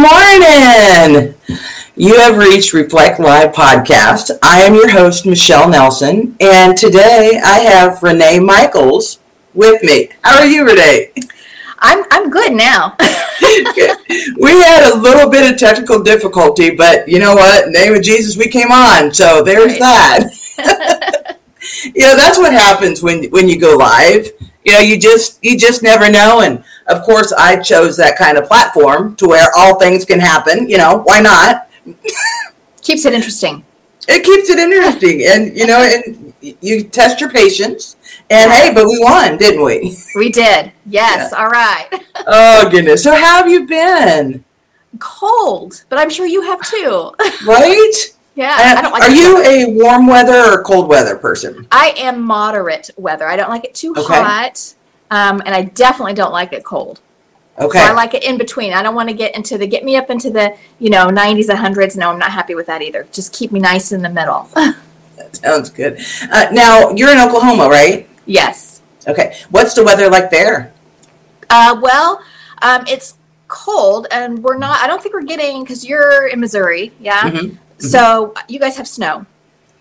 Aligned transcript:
morning. 0.00 1.34
You 1.94 2.18
have 2.20 2.38
reached 2.38 2.72
Reflect 2.72 3.20
Live 3.20 3.52
podcast. 3.52 4.30
I 4.42 4.62
am 4.62 4.74
your 4.74 4.88
host, 4.88 5.26
Michelle 5.26 5.68
Nelson, 5.68 6.36
and 6.40 6.74
today 6.74 7.38
I 7.44 7.58
have 7.58 8.02
Renee 8.02 8.38
Michaels 8.38 9.18
with 9.52 9.82
me. 9.82 10.08
How 10.24 10.38
are 10.38 10.46
you, 10.46 10.64
Renee? 10.64 11.12
I'm 11.80 12.04
I'm 12.10 12.30
good 12.30 12.54
now. 12.54 12.96
we 13.40 14.62
had 14.62 14.90
a 14.90 14.96
little 14.96 15.30
bit 15.30 15.52
of 15.52 15.58
technical 15.58 16.02
difficulty, 16.02 16.70
but 16.70 17.06
you 17.06 17.18
know 17.18 17.34
what? 17.34 17.68
name 17.68 17.94
of 17.94 18.02
Jesus, 18.02 18.38
we 18.38 18.48
came 18.48 18.72
on. 18.72 19.12
So 19.12 19.44
there's 19.44 19.78
right. 19.78 19.80
that. 19.80 21.36
you 21.94 22.06
know, 22.06 22.16
that's 22.16 22.38
what 22.38 22.54
happens 22.54 23.02
when 23.02 23.24
when 23.24 23.50
you 23.50 23.60
go 23.60 23.76
live. 23.76 24.30
You 24.64 24.72
know, 24.72 24.80
you 24.80 24.98
just 24.98 25.38
you 25.44 25.58
just 25.58 25.82
never 25.82 26.10
know 26.10 26.40
and 26.40 26.64
of 26.90 27.02
course, 27.02 27.32
I 27.32 27.60
chose 27.60 27.96
that 27.96 28.16
kind 28.16 28.36
of 28.36 28.46
platform 28.46 29.16
to 29.16 29.26
where 29.26 29.48
all 29.56 29.78
things 29.78 30.04
can 30.04 30.20
happen. 30.20 30.68
You 30.68 30.78
know, 30.78 31.02
why 31.04 31.20
not? 31.20 31.68
keeps 32.82 33.04
it 33.04 33.12
interesting. 33.14 33.64
It 34.08 34.24
keeps 34.24 34.50
it 34.50 34.58
interesting, 34.58 35.22
and 35.24 35.56
you 35.56 35.66
know, 35.66 35.82
and 35.82 36.34
you 36.40 36.84
test 36.84 37.20
your 37.20 37.30
patience. 37.30 37.96
And 38.28 38.50
hey, 38.50 38.72
but 38.74 38.86
we 38.86 38.98
won, 38.98 39.36
didn't 39.36 39.64
we? 39.64 39.96
We 40.14 40.30
did. 40.30 40.72
Yes. 40.86 41.30
Yeah. 41.32 41.38
All 41.38 41.48
right. 41.48 41.88
oh 42.26 42.68
goodness. 42.70 43.02
So 43.02 43.14
how 43.14 43.38
have 43.38 43.48
you 43.48 43.66
been? 43.66 44.44
Cold, 44.98 45.84
but 45.88 45.98
I'm 45.98 46.10
sure 46.10 46.26
you 46.26 46.42
have 46.42 46.60
too. 46.62 47.12
right? 47.46 47.92
Yeah. 48.34 48.88
Like 48.92 49.02
are 49.02 49.10
you 49.10 49.38
a 49.42 49.66
warm 49.74 50.06
weather 50.06 50.54
or 50.54 50.64
cold 50.64 50.88
weather 50.88 51.16
person? 51.16 51.68
I 51.70 51.94
am 51.98 52.22
moderate 52.22 52.90
weather. 52.96 53.28
I 53.28 53.36
don't 53.36 53.50
like 53.50 53.64
it 53.64 53.74
too 53.74 53.92
okay. 53.96 54.02
hot. 54.02 54.74
Um, 55.10 55.42
and 55.44 55.54
I 55.54 55.62
definitely 55.62 56.14
don't 56.14 56.32
like 56.32 56.52
it 56.52 56.64
cold. 56.64 57.00
Okay. 57.58 57.78
So 57.78 57.84
I 57.84 57.92
like 57.92 58.14
it 58.14 58.24
in 58.24 58.38
between. 58.38 58.72
I 58.72 58.82
don't 58.82 58.94
want 58.94 59.08
to 59.08 59.14
get 59.14 59.34
into 59.34 59.58
the 59.58 59.66
get 59.66 59.84
me 59.84 59.96
up 59.96 60.08
into 60.08 60.30
the 60.30 60.56
you 60.78 60.88
know 60.88 61.08
90s 61.08 61.54
hundreds. 61.54 61.96
No, 61.96 62.10
I'm 62.10 62.18
not 62.18 62.30
happy 62.30 62.54
with 62.54 62.66
that 62.66 62.80
either. 62.80 63.06
Just 63.12 63.32
keep 63.32 63.52
me 63.52 63.60
nice 63.60 63.92
in 63.92 64.02
the 64.02 64.08
middle. 64.08 64.48
that 64.54 65.36
sounds 65.36 65.70
good. 65.70 66.00
Uh, 66.30 66.48
now 66.52 66.90
you're 66.90 67.10
in 67.10 67.18
Oklahoma, 67.18 67.68
right? 67.68 68.08
Yes. 68.26 68.82
Okay. 69.06 69.36
What's 69.50 69.74
the 69.74 69.84
weather 69.84 70.08
like 70.08 70.30
there? 70.30 70.72
Uh, 71.50 71.78
well, 71.82 72.22
um, 72.62 72.84
it's 72.86 73.16
cold, 73.48 74.06
and 74.10 74.42
we're 74.42 74.56
not. 74.56 74.80
I 74.80 74.86
don't 74.86 75.02
think 75.02 75.14
we're 75.14 75.22
getting 75.22 75.62
because 75.62 75.84
you're 75.84 76.28
in 76.28 76.40
Missouri, 76.40 76.92
yeah. 77.00 77.22
Mm-hmm. 77.22 77.36
Mm-hmm. 77.36 77.86
So 77.86 78.34
you 78.48 78.58
guys 78.58 78.76
have 78.76 78.88
snow. 78.88 79.26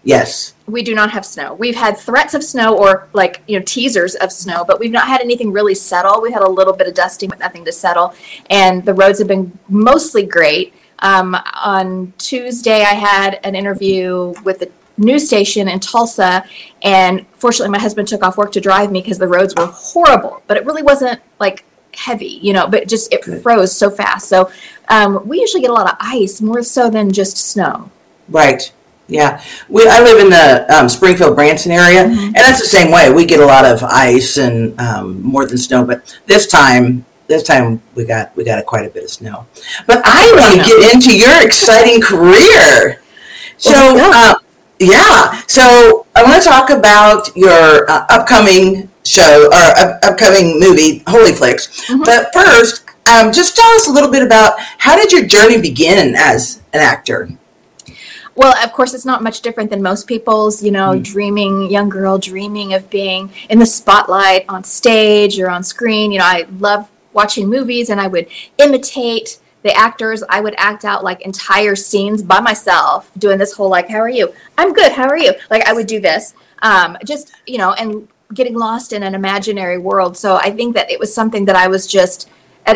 Yes. 0.04 0.54
We 0.66 0.82
do 0.82 0.96
not 0.96 1.12
have 1.12 1.26
snow. 1.26 1.54
We've 1.54 1.76
had 1.76 1.98
threats 1.98 2.34
of 2.34 2.44
snow 2.44 2.78
or 2.78 3.10
like, 3.14 3.42
you 3.48 3.60
know, 3.60 3.66
teasers 3.66 4.16
of 4.16 4.32
snow, 4.32 4.64
but 4.64 4.80
we've 4.80 4.92
not 4.92 5.08
had 5.08 5.22
anything 5.22 5.52
really 5.52 5.76
settle. 5.76 6.22
We 6.22 6.32
had 6.32 6.42
a 6.42 6.50
little 6.50 6.74
bit 6.74 6.88
of 6.88 6.94
dusting, 6.94 7.30
but 7.30 7.40
nothing 7.40 7.66
to 7.66 7.72
settle. 7.72 8.14
And 8.50 8.86
the 8.86 8.94
roads 8.94 9.20
have 9.20 9.28
been 9.28 9.58
mostly 9.68 10.26
great. 10.26 10.74
Um, 11.00 11.36
on 11.54 12.14
Tuesday, 12.18 12.82
I 12.82 12.94
had 12.94 13.40
an 13.44 13.56
interview 13.56 14.34
with 14.44 14.60
the 14.60 14.72
news 14.98 15.26
station 15.28 15.68
in 15.70 15.80
Tulsa, 15.80 16.44
and 16.82 17.26
fortunately, 17.36 17.72
my 17.72 17.80
husband 17.80 18.08
took 18.08 18.22
off 18.22 18.38
work 18.38 18.52
to 18.52 18.62
drive 18.62 18.92
me 18.92 19.02
because 19.02 19.18
the 19.18 19.28
roads 19.28 19.56
were 19.56 19.68
horrible. 19.68 20.44
But 20.48 20.58
it 20.58 20.66
really 20.66 20.84
wasn't 20.84 21.22
like 21.40 21.64
heavy, 21.94 22.40
you 22.42 22.54
know, 22.54 22.68
but 22.68 22.88
just 22.88 23.14
it 23.14 23.24
froze 23.42 23.72
so 23.72 23.90
fast. 23.90 24.28
So 24.28 24.52
um, 24.90 25.28
we 25.28 25.40
usually 25.40 25.62
get 25.62 25.70
a 25.70 25.74
lot 25.74 25.90
of 25.90 25.96
ice 26.00 26.42
more 26.42 26.64
so 26.64 26.90
than 26.90 27.12
just 27.12 27.38
snow. 27.38 27.92
Right. 28.28 28.72
Yeah, 29.10 29.44
we 29.68 29.88
I 29.88 30.02
live 30.02 30.20
in 30.20 30.30
the 30.30 30.66
um, 30.74 30.88
Springfield 30.88 31.36
Branson 31.36 31.72
area, 31.72 32.04
mm-hmm. 32.04 32.26
and 32.26 32.36
that's 32.36 32.60
the 32.62 32.68
same 32.68 32.92
way. 32.92 33.12
We 33.12 33.26
get 33.26 33.40
a 33.40 33.46
lot 33.46 33.66
of 33.66 33.84
ice 33.84 34.38
and 34.38 34.80
um, 34.80 35.22
more 35.24 35.48
than 35.48 35.58
snow, 35.58 35.84
but 35.84 36.20
this 36.28 36.46
time, 36.46 37.06
this 37.28 37.42
time 37.42 37.82
we 37.96 38.06
got 38.06 38.36
we 38.38 38.44
got 38.44 38.60
a, 38.60 38.64
quite 38.64 38.86
a 38.86 38.90
bit 38.90 39.04
of 39.04 39.10
snow. 39.10 39.48
But 39.88 40.02
I 40.06 40.32
want 40.38 40.62
to 40.62 40.66
get 40.66 40.94
into 40.94 41.18
your 41.18 41.44
exciting 41.44 42.02
career. 42.02 43.02
So, 43.58 43.74
uh, 43.76 44.36
yeah, 44.80 45.42
so 45.48 46.06
I 46.16 46.24
want 46.24 46.42
to 46.42 46.48
talk 46.48 46.70
about 46.70 47.36
your 47.36 47.90
uh, 47.90 48.06
upcoming 48.10 48.90
show 49.04 49.48
or 49.48 49.52
uh, 49.54 50.00
upcoming 50.04 50.60
movie, 50.60 51.04
Holy 51.08 51.34
Flicks. 51.34 51.88
Mm-hmm. 51.88 52.04
But 52.04 52.32
first, 52.32 52.86
um, 53.08 53.32
just 53.32 53.56
tell 53.56 53.70
us 53.72 53.88
a 53.88 53.92
little 53.92 54.12
bit 54.12 54.24
about 54.24 54.54
how 54.78 54.96
did 54.96 55.12
your 55.12 55.26
journey 55.26 55.60
begin 55.60 56.16
as 56.16 56.62
an 56.74 56.80
actor? 56.80 57.30
Well, 58.40 58.56
of 58.64 58.72
course, 58.72 58.94
it's 58.94 59.04
not 59.04 59.22
much 59.22 59.42
different 59.42 59.70
than 59.70 59.82
most 59.82 60.08
people's, 60.08 60.64
you 60.64 60.72
know, 60.72 60.92
mm. 60.94 61.04
dreaming, 61.04 61.70
young 61.70 61.90
girl 61.90 62.18
dreaming 62.18 62.74
of 62.74 62.90
being 62.90 63.34
in 63.50 63.60
the 63.60 63.66
spotlight 63.66 64.46
on 64.48 64.64
stage 64.64 65.38
or 65.42 65.50
on 65.50 65.62
screen. 65.62 66.10
You 66.14 66.20
know, 66.20 66.26
I 66.26 66.48
love 66.58 66.90
watching 67.12 67.50
movies 67.50 67.90
and 67.90 68.00
I 68.00 68.08
would 68.08 68.28
imitate 68.58 69.42
the 69.64 69.76
actors. 69.76 70.24
I 70.30 70.40
would 70.40 70.56
act 70.58 70.86
out 70.86 71.04
like 71.04 71.20
entire 71.24 71.76
scenes 71.76 72.24
by 72.24 72.40
myself, 72.40 73.12
doing 73.18 73.40
this 73.40 73.52
whole, 73.52 73.68
like, 73.68 73.90
how 73.90 73.98
are 73.98 74.08
you? 74.08 74.32
I'm 74.58 74.72
good. 74.72 74.94
How 74.94 75.10
are 75.10 75.18
you? 75.18 75.34
Like, 75.50 75.68
I 75.68 75.74
would 75.74 75.88
do 75.88 76.00
this. 76.00 76.34
Um, 76.62 76.98
just, 77.04 77.34
you 77.46 77.58
know, 77.58 77.74
and 77.74 78.08
getting 78.34 78.56
lost 78.56 78.94
in 78.94 79.04
an 79.04 79.16
imaginary 79.16 79.78
world. 79.78 80.16
So 80.16 80.38
I 80.38 80.52
think 80.52 80.76
that 80.76 80.90
it 80.90 80.98
was 80.98 81.14
something 81.14 81.44
that 81.44 81.58
I 81.58 81.68
was 81.68 81.86
just 81.86 82.30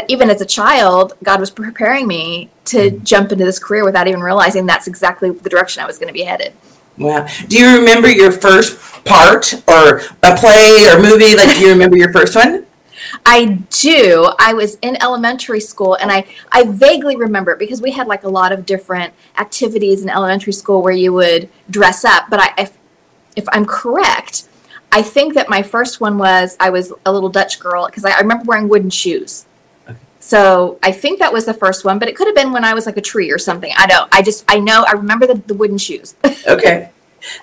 even 0.07 0.29
as 0.29 0.41
a 0.41 0.45
child, 0.45 1.13
God 1.23 1.39
was 1.39 1.49
preparing 1.51 2.07
me 2.07 2.49
to 2.65 2.91
mm-hmm. 2.91 3.03
jump 3.03 3.31
into 3.31 3.45
this 3.45 3.59
career 3.59 3.83
without 3.83 4.07
even 4.07 4.21
realizing 4.21 4.65
that's 4.65 4.87
exactly 4.87 5.31
the 5.31 5.49
direction 5.49 5.83
I 5.83 5.87
was 5.87 5.97
going 5.97 6.07
to 6.07 6.13
be 6.13 6.23
headed. 6.23 6.53
Wow. 6.97 7.27
Do 7.47 7.57
you 7.57 7.79
remember 7.79 8.09
your 8.09 8.31
first 8.31 9.03
part 9.05 9.53
or 9.67 10.01
a 10.21 10.35
play 10.35 10.87
or 10.91 11.01
movie? 11.01 11.35
Like, 11.35 11.55
do 11.55 11.61
you 11.61 11.69
remember 11.73 11.97
your 11.97 12.11
first 12.11 12.35
one? 12.35 12.65
I 13.25 13.45
do. 13.69 14.31
I 14.39 14.53
was 14.53 14.75
in 14.81 15.01
elementary 15.01 15.59
school 15.59 15.95
and 15.95 16.11
I, 16.11 16.25
I 16.51 16.63
vaguely 16.63 17.15
remember 17.15 17.55
because 17.55 17.81
we 17.81 17.91
had 17.91 18.07
like 18.07 18.23
a 18.23 18.29
lot 18.29 18.51
of 18.51 18.65
different 18.65 19.13
activities 19.37 20.03
in 20.03 20.09
elementary 20.09 20.53
school 20.53 20.81
where 20.81 20.93
you 20.93 21.13
would 21.13 21.49
dress 21.69 22.05
up. 22.05 22.29
But 22.29 22.39
I, 22.39 22.61
if, 22.63 22.77
if 23.35 23.45
I'm 23.51 23.65
correct, 23.65 24.47
I 24.91 25.01
think 25.01 25.33
that 25.33 25.49
my 25.49 25.63
first 25.63 25.99
one 25.99 26.17
was 26.17 26.55
I 26.59 26.69
was 26.69 26.93
a 27.05 27.11
little 27.11 27.29
Dutch 27.29 27.59
girl 27.59 27.87
because 27.87 28.05
I, 28.05 28.11
I 28.11 28.19
remember 28.19 28.45
wearing 28.45 28.69
wooden 28.69 28.91
shoes. 28.91 29.45
So 30.33 30.79
I 30.81 30.91
think 30.91 31.19
that 31.19 31.31
was 31.31 31.45
the 31.45 31.53
first 31.53 31.85
one, 31.85 31.99
but 31.99 32.07
it 32.07 32.15
could 32.15 32.25
have 32.25 32.35
been 32.35 32.51
when 32.51 32.65
I 32.65 32.73
was 32.73 32.87
like 32.87 32.97
a 32.97 33.01
tree 33.01 33.29
or 33.29 33.37
something. 33.37 33.71
I 33.77 33.85
don't. 33.85 34.09
I 34.11 34.23
just 34.23 34.43
I 34.47 34.57
know 34.57 34.83
I 34.87 34.93
remember 34.93 35.27
the, 35.27 35.35
the 35.35 35.53
wooden 35.53 35.77
shoes. 35.77 36.15
okay. 36.47 36.89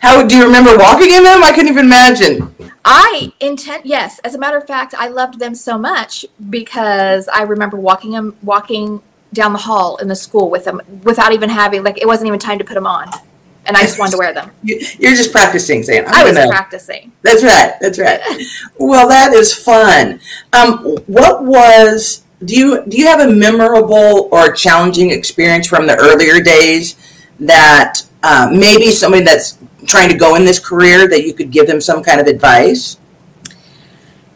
How 0.00 0.26
do 0.26 0.34
you 0.34 0.44
remember 0.44 0.76
walking 0.76 1.08
in 1.12 1.22
them? 1.22 1.44
I 1.44 1.52
couldn't 1.54 1.70
even 1.70 1.84
imagine. 1.84 2.52
I 2.84 3.32
intend 3.38 3.84
yes. 3.84 4.18
As 4.24 4.34
a 4.34 4.38
matter 4.40 4.56
of 4.56 4.66
fact, 4.66 4.96
I 4.98 5.06
loved 5.06 5.38
them 5.38 5.54
so 5.54 5.78
much 5.78 6.26
because 6.50 7.28
I 7.28 7.42
remember 7.42 7.76
walking 7.76 8.10
them 8.10 8.36
walking 8.42 9.02
down 9.32 9.52
the 9.52 9.60
hall 9.60 9.96
in 9.98 10.08
the 10.08 10.16
school 10.16 10.50
with 10.50 10.64
them 10.64 10.80
without 11.04 11.30
even 11.30 11.48
having 11.48 11.84
like 11.84 11.96
it 11.96 12.08
wasn't 12.08 12.26
even 12.26 12.40
time 12.40 12.58
to 12.58 12.64
put 12.64 12.74
them 12.74 12.88
on. 12.88 13.08
And 13.66 13.76
I 13.76 13.82
just 13.82 14.00
wanted 14.00 14.12
to 14.12 14.18
wear 14.18 14.34
them. 14.34 14.50
You're 14.64 15.14
just 15.14 15.30
practicing, 15.30 15.84
saying. 15.84 16.06
i 16.08 16.24
was 16.24 16.36
gonna... 16.36 16.50
practicing. 16.50 17.12
That's 17.22 17.44
right. 17.44 17.74
That's 17.80 18.00
right. 18.00 18.20
well, 18.78 19.06
that 19.06 19.32
is 19.32 19.54
fun. 19.54 20.18
Um, 20.52 20.98
what 21.06 21.44
was 21.44 22.24
do 22.44 22.56
you 22.56 22.84
do 22.86 22.96
you 22.96 23.06
have 23.06 23.20
a 23.20 23.30
memorable 23.30 24.28
or 24.32 24.52
challenging 24.52 25.10
experience 25.10 25.66
from 25.66 25.86
the 25.86 25.96
earlier 25.96 26.42
days 26.42 26.96
that 27.38 28.02
uh, 28.22 28.50
maybe 28.52 28.90
somebody 28.90 29.24
that's 29.24 29.58
trying 29.86 30.08
to 30.08 30.16
go 30.16 30.34
in 30.36 30.44
this 30.44 30.58
career 30.58 31.08
that 31.08 31.26
you 31.26 31.34
could 31.34 31.50
give 31.50 31.66
them 31.66 31.80
some 31.80 32.02
kind 32.02 32.20
of 32.20 32.26
advice? 32.26 32.98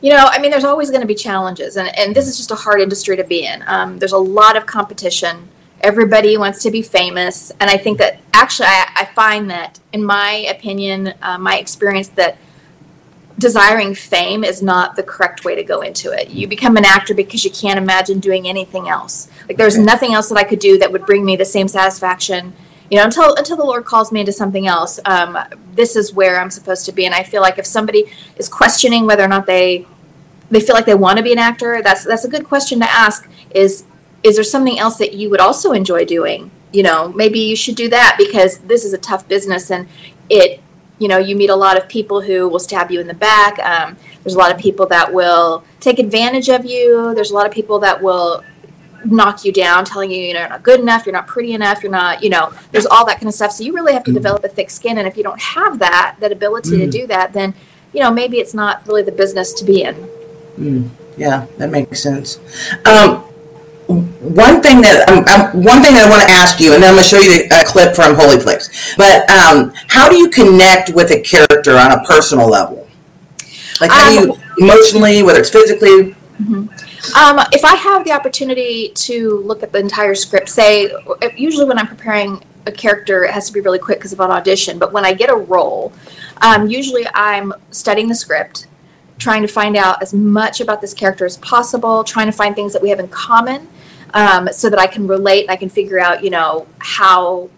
You 0.00 0.10
know, 0.10 0.26
I 0.28 0.38
mean, 0.38 0.50
there's 0.50 0.64
always 0.64 0.90
going 0.90 1.00
to 1.00 1.06
be 1.06 1.14
challenges, 1.14 1.76
and, 1.76 1.96
and 1.96 2.14
this 2.14 2.28
is 2.28 2.36
just 2.36 2.50
a 2.50 2.54
hard 2.54 2.82
industry 2.82 3.16
to 3.16 3.24
be 3.24 3.46
in. 3.46 3.64
Um, 3.66 3.98
there's 3.98 4.12
a 4.12 4.18
lot 4.18 4.54
of 4.54 4.66
competition. 4.66 5.48
Everybody 5.80 6.36
wants 6.36 6.62
to 6.64 6.70
be 6.70 6.82
famous, 6.82 7.52
and 7.58 7.70
I 7.70 7.78
think 7.78 7.96
that 7.98 8.20
actually, 8.34 8.66
I, 8.66 8.90
I 8.96 9.04
find 9.14 9.50
that, 9.50 9.80
in 9.94 10.04
my 10.04 10.46
opinion, 10.50 11.14
uh, 11.22 11.38
my 11.38 11.56
experience, 11.56 12.08
that 12.08 12.36
desiring 13.38 13.94
fame 13.94 14.44
is 14.44 14.62
not 14.62 14.96
the 14.96 15.02
correct 15.02 15.44
way 15.44 15.54
to 15.54 15.64
go 15.64 15.80
into 15.80 16.12
it. 16.12 16.30
You 16.30 16.46
become 16.46 16.76
an 16.76 16.84
actor 16.84 17.14
because 17.14 17.44
you 17.44 17.50
can't 17.50 17.78
imagine 17.78 18.20
doing 18.20 18.46
anything 18.46 18.88
else. 18.88 19.28
Like 19.48 19.56
there's 19.56 19.78
nothing 19.78 20.14
else 20.14 20.28
that 20.28 20.38
I 20.38 20.44
could 20.44 20.60
do 20.60 20.78
that 20.78 20.92
would 20.92 21.04
bring 21.04 21.24
me 21.24 21.36
the 21.36 21.44
same 21.44 21.68
satisfaction. 21.68 22.52
You 22.90 22.98
know, 22.98 23.04
until 23.04 23.34
until 23.34 23.56
the 23.56 23.64
Lord 23.64 23.84
calls 23.84 24.12
me 24.12 24.20
into 24.20 24.32
something 24.32 24.66
else, 24.66 25.00
um, 25.04 25.38
this 25.72 25.96
is 25.96 26.12
where 26.12 26.38
I'm 26.38 26.50
supposed 26.50 26.84
to 26.86 26.92
be. 26.92 27.06
And 27.06 27.14
I 27.14 27.22
feel 27.22 27.42
like 27.42 27.58
if 27.58 27.66
somebody 27.66 28.04
is 28.36 28.48
questioning 28.48 29.06
whether 29.06 29.24
or 29.24 29.28
not 29.28 29.46
they 29.46 29.86
they 30.50 30.60
feel 30.60 30.74
like 30.74 30.86
they 30.86 30.94
want 30.94 31.16
to 31.18 31.24
be 31.24 31.32
an 31.32 31.38
actor, 31.38 31.82
that's 31.82 32.04
that's 32.04 32.24
a 32.24 32.28
good 32.28 32.44
question 32.44 32.78
to 32.80 32.90
ask. 32.90 33.28
Is 33.50 33.84
is 34.22 34.36
there 34.36 34.44
something 34.44 34.78
else 34.78 34.96
that 34.98 35.14
you 35.14 35.28
would 35.30 35.40
also 35.40 35.72
enjoy 35.72 36.04
doing? 36.04 36.50
You 36.72 36.82
know, 36.82 37.08
maybe 37.08 37.40
you 37.40 37.56
should 37.56 37.76
do 37.76 37.88
that 37.88 38.16
because 38.18 38.58
this 38.58 38.84
is 38.84 38.92
a 38.92 38.98
tough 38.98 39.26
business 39.28 39.70
and 39.70 39.88
it 40.28 40.60
you 40.98 41.08
know 41.08 41.18
you 41.18 41.36
meet 41.36 41.50
a 41.50 41.56
lot 41.56 41.76
of 41.76 41.88
people 41.88 42.20
who 42.20 42.48
will 42.48 42.58
stab 42.58 42.90
you 42.90 43.00
in 43.00 43.06
the 43.06 43.14
back 43.14 43.58
um, 43.60 43.96
there's 44.22 44.34
a 44.34 44.38
lot 44.38 44.52
of 44.52 44.58
people 44.58 44.86
that 44.86 45.12
will 45.12 45.64
take 45.80 45.98
advantage 45.98 46.48
of 46.48 46.64
you 46.64 47.14
there's 47.14 47.30
a 47.30 47.34
lot 47.34 47.46
of 47.46 47.52
people 47.52 47.78
that 47.78 48.02
will 48.02 48.42
knock 49.04 49.44
you 49.44 49.52
down 49.52 49.84
telling 49.84 50.10
you 50.10 50.18
you 50.18 50.32
know 50.32 50.40
you're 50.40 50.48
not 50.48 50.62
good 50.62 50.80
enough 50.80 51.04
you're 51.04 51.12
not 51.12 51.26
pretty 51.26 51.52
enough 51.52 51.82
you're 51.82 51.92
not 51.92 52.22
you 52.22 52.30
know 52.30 52.52
there's 52.72 52.86
all 52.86 53.04
that 53.04 53.16
kind 53.16 53.28
of 53.28 53.34
stuff 53.34 53.52
so 53.52 53.62
you 53.62 53.74
really 53.74 53.92
have 53.92 54.04
to 54.04 54.10
mm. 54.10 54.14
develop 54.14 54.42
a 54.44 54.48
thick 54.48 54.70
skin 54.70 54.98
and 54.98 55.06
if 55.06 55.16
you 55.16 55.22
don't 55.22 55.40
have 55.40 55.78
that 55.78 56.16
that 56.20 56.32
ability 56.32 56.70
mm. 56.70 56.78
to 56.78 56.90
do 56.90 57.06
that 57.06 57.32
then 57.32 57.54
you 57.92 58.00
know 58.00 58.10
maybe 58.10 58.38
it's 58.38 58.54
not 58.54 58.86
really 58.86 59.02
the 59.02 59.12
business 59.12 59.52
to 59.52 59.64
be 59.64 59.82
in 59.82 59.94
mm. 60.58 60.88
yeah 61.16 61.46
that 61.58 61.70
makes 61.70 62.02
sense 62.02 62.38
um, 62.86 63.23
one 63.86 64.62
thing 64.62 64.80
that 64.80 65.08
um, 65.08 65.18
um, 65.28 65.62
one 65.62 65.82
thing 65.82 65.94
that 65.94 66.06
I 66.06 66.10
want 66.10 66.22
to 66.26 66.34
ask 66.34 66.58
you, 66.60 66.72
and 66.74 66.82
then 66.82 66.90
I'm 66.90 66.96
going 66.96 67.04
to 67.04 67.10
show 67.10 67.20
you 67.20 67.46
a 67.52 67.64
clip 67.64 67.94
from 67.94 68.14
Holy 68.14 68.40
Flicks. 68.40 68.96
But 68.96 69.28
um, 69.30 69.72
how 69.88 70.08
do 70.08 70.16
you 70.16 70.30
connect 70.30 70.90
with 70.90 71.10
a 71.10 71.20
character 71.20 71.76
on 71.76 71.92
a 71.92 72.02
personal 72.04 72.48
level? 72.48 72.88
Like 73.80 73.90
how 73.90 74.08
do 74.08 74.14
you 74.14 74.32
Um, 74.32 74.42
emotionally, 74.58 75.22
whether 75.22 75.40
it's 75.40 75.50
physically? 75.50 76.14
Um, 77.16 77.38
if 77.52 77.64
I 77.64 77.76
have 77.76 78.04
the 78.04 78.12
opportunity 78.12 78.88
to 78.94 79.38
look 79.40 79.62
at 79.62 79.72
the 79.72 79.78
entire 79.78 80.14
script, 80.14 80.48
say, 80.48 80.90
usually 81.36 81.66
when 81.66 81.78
I'm 81.78 81.86
preparing 81.86 82.42
a 82.66 82.72
character, 82.72 83.24
it 83.24 83.30
has 83.32 83.46
to 83.48 83.52
be 83.52 83.60
really 83.60 83.78
quick 83.78 83.98
because 83.98 84.12
of 84.12 84.20
an 84.20 84.30
audition. 84.30 84.78
But 84.78 84.92
when 84.92 85.04
I 85.04 85.12
get 85.12 85.28
a 85.28 85.36
role, 85.36 85.92
um, 86.40 86.66
usually 86.68 87.06
I'm 87.14 87.52
studying 87.70 88.08
the 88.08 88.14
script, 88.14 88.66
trying 89.18 89.42
to 89.42 89.48
find 89.48 89.76
out 89.76 90.02
as 90.02 90.14
much 90.14 90.60
about 90.60 90.80
this 90.80 90.94
character 90.94 91.24
as 91.26 91.36
possible, 91.38 92.04
trying 92.04 92.26
to 92.26 92.32
find 92.32 92.54
things 92.54 92.72
that 92.72 92.82
we 92.82 92.88
have 92.88 92.98
in 92.98 93.08
common, 93.08 93.68
um, 94.14 94.48
so 94.52 94.70
that 94.70 94.78
I 94.78 94.86
can 94.86 95.06
relate 95.06 95.42
and 95.42 95.50
I 95.50 95.56
can 95.56 95.68
figure 95.68 95.98
out, 95.98 96.24
you 96.24 96.30
know, 96.30 96.66
how 96.78 97.50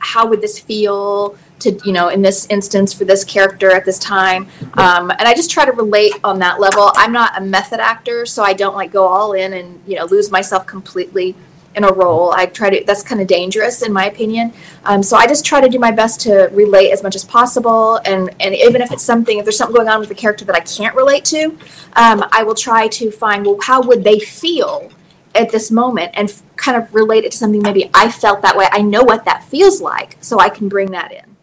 how 0.00 0.26
would 0.28 0.40
this 0.40 0.58
feel 0.58 1.36
to 1.58 1.78
you 1.84 1.92
know 1.92 2.08
in 2.08 2.22
this 2.22 2.46
instance 2.46 2.94
for 2.94 3.04
this 3.04 3.24
character 3.24 3.70
at 3.70 3.84
this 3.84 3.98
time. 3.98 4.46
Um, 4.74 5.10
and 5.10 5.22
i 5.22 5.34
just 5.34 5.50
try 5.50 5.64
to 5.64 5.72
relate 5.72 6.14
on 6.22 6.38
that 6.38 6.60
level. 6.60 6.92
I'm 6.94 7.12
not 7.12 7.36
a 7.36 7.40
method 7.40 7.80
actor 7.80 8.26
so 8.26 8.42
i 8.42 8.52
don't 8.52 8.76
like 8.76 8.92
go 8.92 9.04
all 9.06 9.32
in 9.32 9.52
and 9.54 9.80
you 9.86 9.96
know 9.96 10.04
lose 10.04 10.30
myself 10.30 10.66
completely 10.66 11.34
in 11.74 11.84
a 11.84 11.92
role. 11.92 12.32
I 12.32 12.46
try 12.46 12.70
to 12.70 12.84
that's 12.84 13.02
kind 13.02 13.20
of 13.20 13.26
dangerous 13.26 13.82
in 13.82 13.92
my 13.92 14.06
opinion. 14.06 14.52
Um, 14.84 15.02
so 15.02 15.16
i 15.16 15.26
just 15.26 15.44
try 15.44 15.60
to 15.60 15.68
do 15.68 15.80
my 15.80 15.90
best 15.90 16.20
to 16.20 16.48
relate 16.52 16.92
as 16.92 17.02
much 17.02 17.16
as 17.16 17.24
possible. 17.24 18.00
And 18.04 18.30
and 18.40 18.54
even 18.54 18.80
if 18.80 18.92
it's 18.92 19.02
something 19.02 19.38
if 19.38 19.44
there's 19.44 19.58
something 19.58 19.74
going 19.74 19.88
on 19.88 19.98
with 19.98 20.08
the 20.08 20.14
character 20.14 20.44
that 20.44 20.54
i 20.54 20.60
can't 20.60 20.94
relate 20.94 21.24
to 21.26 21.58
um, 21.94 22.24
i 22.30 22.44
will 22.44 22.54
try 22.54 22.86
to 22.88 23.10
find 23.10 23.44
well 23.44 23.58
how 23.62 23.82
would 23.82 24.04
they 24.04 24.20
feel 24.20 24.92
at 25.34 25.50
this 25.50 25.70
moment 25.70 26.10
and 26.14 26.28
f- 26.28 26.42
kind 26.56 26.76
of 26.76 26.94
relate 26.94 27.24
it 27.24 27.32
to 27.32 27.38
something 27.38 27.62
maybe 27.62 27.90
I 27.94 28.10
felt 28.10 28.42
that 28.42 28.56
way. 28.56 28.66
I 28.72 28.82
know 28.82 29.02
what 29.02 29.24
that 29.24 29.44
feels 29.44 29.80
like, 29.80 30.16
so 30.20 30.38
I 30.38 30.48
can 30.48 30.68
bring 30.68 30.90
that 30.92 31.12
in. 31.12 31.36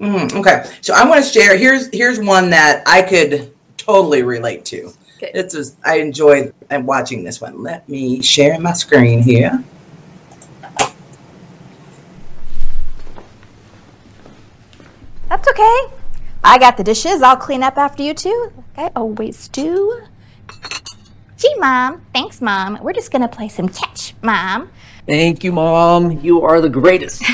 Mm, 0.00 0.34
okay, 0.40 0.70
so 0.80 0.94
I 0.94 1.08
want 1.08 1.24
to 1.24 1.30
share. 1.30 1.56
Here's 1.56 1.88
here's 1.92 2.18
one 2.18 2.50
that 2.50 2.82
I 2.86 3.02
could 3.02 3.52
totally 3.76 4.22
relate 4.22 4.64
to. 4.66 4.92
Okay. 5.16 5.30
It's 5.34 5.54
just, 5.54 5.76
I 5.84 5.98
enjoyed 5.98 6.52
uh, 6.70 6.80
watching 6.82 7.22
this 7.22 7.40
one. 7.40 7.62
Let 7.62 7.88
me 7.88 8.20
share 8.22 8.58
my 8.58 8.72
screen 8.72 9.22
here. 9.22 9.62
That's 15.28 15.48
okay. 15.48 15.94
I 16.42 16.58
got 16.58 16.76
the 16.76 16.84
dishes. 16.84 17.22
I'll 17.22 17.36
clean 17.36 17.62
up 17.62 17.78
after 17.78 18.02
you 18.02 18.14
two. 18.14 18.52
I 18.76 18.90
always 18.94 19.48
do. 19.48 20.02
Gee, 21.44 21.54
Mom. 21.58 22.00
Thanks, 22.14 22.40
Mom. 22.40 22.78
We're 22.82 22.94
just 22.94 23.12
gonna 23.12 23.28
play 23.28 23.48
some 23.50 23.68
catch, 23.68 24.14
Mom. 24.22 24.70
Thank 25.06 25.44
you, 25.44 25.52
Mom. 25.52 26.18
You 26.20 26.40
are 26.40 26.62
the 26.62 26.70
greatest. 26.70 27.22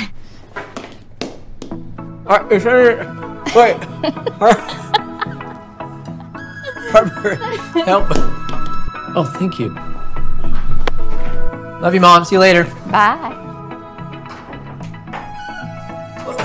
Har- 2.26 2.42
uh, 2.44 2.48
is 2.48 2.64
there- 2.64 3.06
Wait. 3.54 3.76
Harper, 6.90 7.34
help. 7.84 8.06
Oh, 9.14 9.32
thank 9.38 9.60
you. 9.60 9.68
Love 11.80 11.94
you, 11.94 12.00
Mom. 12.00 12.24
See 12.24 12.34
you 12.34 12.40
later. 12.40 12.64
Bye. 12.90 13.36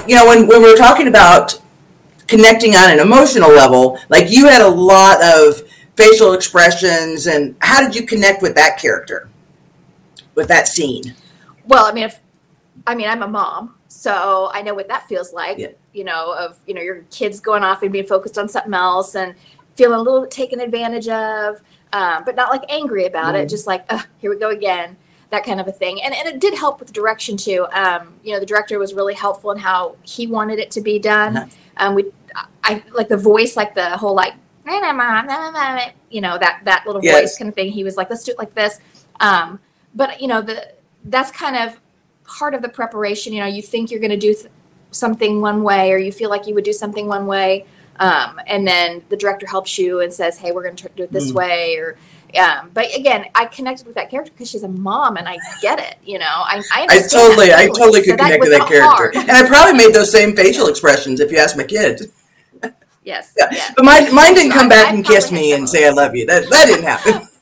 you 0.07 0.13
know, 0.15 0.27
when, 0.27 0.45
when 0.45 0.61
we 0.61 0.69
were 0.69 0.77
talking 0.77 1.07
about 1.07 1.59
connecting 2.27 2.75
on 2.75 2.91
an 2.91 2.99
emotional 2.99 3.49
level, 3.49 3.97
like 4.09 4.29
you 4.29 4.45
had 4.45 4.61
a 4.61 4.67
lot 4.67 5.19
of 5.23 5.61
facial 5.95 6.33
expressions, 6.33 7.27
and 7.27 7.55
how 7.61 7.81
did 7.81 7.95
you 7.95 8.05
connect 8.05 8.41
with 8.41 8.55
that 8.55 8.77
character, 8.77 9.29
with 10.35 10.47
that 10.47 10.67
scene? 10.67 11.15
Well, 11.67 11.85
I 11.85 11.91
mean, 11.91 12.05
if 12.05 12.19
I 12.85 12.95
mean, 12.95 13.07
I'm 13.07 13.23
a 13.23 13.27
mom, 13.27 13.75
so 13.87 14.49
I 14.53 14.61
know 14.61 14.73
what 14.73 14.87
that 14.89 15.07
feels 15.07 15.33
like. 15.33 15.57
Yeah. 15.57 15.69
You 15.93 16.03
know, 16.03 16.33
of 16.37 16.59
you 16.67 16.73
know 16.73 16.81
your 16.81 17.03
kids 17.09 17.39
going 17.39 17.63
off 17.63 17.81
and 17.81 17.91
being 17.91 18.05
focused 18.05 18.37
on 18.37 18.49
something 18.49 18.73
else 18.73 19.15
and 19.15 19.33
feeling 19.75 19.99
a 19.99 20.01
little 20.01 20.27
taken 20.27 20.59
advantage 20.59 21.07
of, 21.07 21.61
um, 21.93 22.23
but 22.25 22.35
not 22.35 22.49
like 22.49 22.63
angry 22.69 23.05
about 23.05 23.35
it. 23.35 23.49
Just 23.49 23.67
like, 23.67 23.89
here 24.19 24.29
we 24.29 24.37
go 24.37 24.49
again, 24.49 24.95
that 25.31 25.43
kind 25.43 25.59
of 25.59 25.67
a 25.67 25.71
thing. 25.71 26.01
And 26.01 26.13
and 26.13 26.27
it 26.27 26.39
did 26.39 26.53
help 26.53 26.79
with 26.79 26.87
the 26.87 26.93
direction 26.93 27.37
too. 27.37 27.67
Um, 27.73 28.13
you 28.23 28.33
know, 28.33 28.39
the 28.39 28.45
director 28.45 28.77
was 28.79 28.93
really 28.93 29.13
helpful 29.13 29.51
in 29.51 29.57
how 29.57 29.95
he 30.03 30.27
wanted 30.27 30.59
it 30.59 30.71
to 30.71 30.81
be 30.81 30.99
done. 30.99 31.37
Uh-huh. 31.37 31.49
Um, 31.77 31.95
we, 31.95 32.05
I 32.63 32.83
like 32.91 33.09
the 33.09 33.17
voice, 33.17 33.57
like 33.57 33.75
the 33.75 33.97
whole 33.97 34.15
like, 34.15 34.33
you 34.65 36.21
know, 36.21 36.37
that 36.37 36.61
that 36.65 36.83
little 36.85 37.03
Yes. 37.03 37.13
voice 37.21 37.37
kind 37.37 37.49
of 37.49 37.55
thing. 37.55 37.71
He 37.71 37.83
was 37.83 37.97
like, 37.97 38.09
let's 38.09 38.23
do 38.23 38.31
it 38.31 38.37
like 38.37 38.53
this. 38.55 38.79
Um, 39.19 39.59
but 39.93 40.21
you 40.21 40.27
know, 40.27 40.41
the 40.41 40.73
that's 41.05 41.31
kind 41.31 41.55
of 41.55 41.79
part 42.25 42.53
of 42.53 42.61
the 42.61 42.69
preparation. 42.69 43.33
You 43.33 43.41
know, 43.41 43.47
you 43.47 43.61
think 43.61 43.91
you're 43.91 43.99
going 43.99 44.11
to 44.11 44.17
do 44.17 44.33
th- 44.33 44.47
something 44.91 45.41
one 45.41 45.61
way, 45.63 45.91
or 45.91 45.97
you 45.97 46.11
feel 46.11 46.29
like 46.29 46.47
you 46.47 46.55
would 46.55 46.63
do 46.63 46.73
something 46.73 47.07
one 47.07 47.27
way, 47.27 47.65
um, 47.99 48.39
and 48.47 48.67
then 48.67 49.03
the 49.09 49.17
director 49.17 49.45
helps 49.45 49.77
you 49.77 50.01
and 50.01 50.11
says, 50.13 50.37
"Hey, 50.37 50.51
we're 50.51 50.63
going 50.63 50.75
to 50.77 50.89
do 50.95 51.03
it 51.03 51.11
this 51.11 51.31
Mm. 51.31 51.35
way." 51.35 51.75
Or, 51.77 51.97
um, 52.39 52.71
but 52.73 52.87
again, 52.95 53.25
I 53.35 53.45
connected 53.45 53.85
with 53.85 53.95
that 53.95 54.09
character 54.09 54.31
because 54.33 54.49
she's 54.49 54.63
a 54.63 54.67
mom, 54.67 55.17
and 55.17 55.27
I 55.27 55.37
get 55.61 55.79
it. 55.79 55.95
You 56.03 56.19
know, 56.19 56.25
I 56.25 56.63
I, 56.73 56.87
I 56.89 56.99
totally, 57.01 57.53
I 57.53 57.67
totally 57.67 58.03
So 58.03 58.15
connect 58.15 58.39
with 58.39 58.51
that 58.51 58.67
character, 58.67 59.11
hard. 59.11 59.15
and 59.15 59.31
I 59.31 59.47
probably 59.47 59.73
made 59.73 59.93
those 59.93 60.11
same 60.11 60.35
facial 60.35 60.67
expressions 60.67 61.19
if 61.19 61.31
you 61.31 61.37
ask 61.37 61.55
my 61.55 61.63
kids. 61.63 62.07
Yes. 63.05 63.33
Yeah. 63.37 63.47
yeah. 63.51 63.71
But 63.75 63.85
mine, 63.85 64.13
mine 64.13 64.33
didn't 64.33 64.51
So 64.51 64.57
come 64.57 64.65
I- 64.67 64.69
back 64.69 64.87
I 64.87 64.95
and 64.95 65.05
kiss 65.05 65.31
me 65.31 65.53
and 65.53 65.69
say 65.69 65.87
I 65.87 65.91
love 65.91 66.15
you. 66.15 66.25
That 66.25 66.49
that 66.49 66.65
didn't 66.65 66.85
happen. 66.85 67.27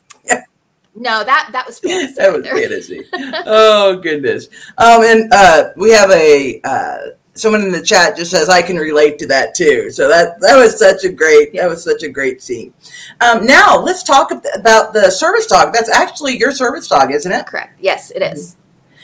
No, 0.95 1.23
that 1.23 1.49
that 1.53 1.65
was 1.65 1.79
fantasy. 1.79 2.13
that 2.19 2.31
was 2.31 2.45
fantasy. 2.47 3.01
oh 3.47 3.97
goodness. 3.97 4.47
Um, 4.77 5.01
and 5.03 5.33
uh, 5.33 5.69
we 5.75 5.89
have 5.89 6.11
a 6.11 6.61
uh, 6.63 6.97
someone 7.33 7.63
in 7.63 7.71
the 7.71 7.81
chat 7.81 8.15
just 8.15 8.29
says 8.29 8.47
I 8.47 8.61
can 8.61 8.77
relate 8.77 9.17
to 9.17 9.25
that 9.27 9.55
too. 9.55 9.89
So 9.89 10.07
that 10.07 10.39
that 10.41 10.55
was 10.55 10.77
such 10.77 11.03
a 11.03 11.09
great 11.11 11.51
that 11.55 11.67
was 11.67 11.83
such 11.83 12.03
a 12.03 12.09
great 12.09 12.43
scene. 12.43 12.75
Um, 13.21 13.43
now 13.43 13.79
let's 13.79 14.03
talk 14.03 14.29
about 14.29 14.93
the 14.93 15.09
service 15.09 15.47
dog. 15.47 15.73
That's 15.73 15.89
actually 15.89 16.37
your 16.37 16.51
service 16.51 16.87
dog, 16.87 17.11
isn't 17.11 17.31
it? 17.31 17.47
Correct. 17.47 17.79
Yes, 17.81 18.11
it 18.11 18.21
is. 18.21 18.55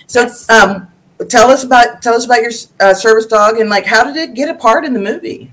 So 0.06 0.22
Yes. 0.22 0.48
um, 0.48 0.90
tell 1.28 1.50
us 1.50 1.64
about 1.64 2.04
tell 2.04 2.14
us 2.14 2.26
about 2.26 2.44
your 2.44 2.52
uh, 2.80 2.94
service 2.94 3.26
dog 3.26 3.58
and 3.60 3.68
like 3.68 3.88
how 3.88 4.04
did 4.04 4.16
it 4.16 4.36
get 4.36 4.48
a 4.48 4.54
part 4.54 4.86
in 4.86 4.94
the 4.94 5.00
movie? 5.02 5.52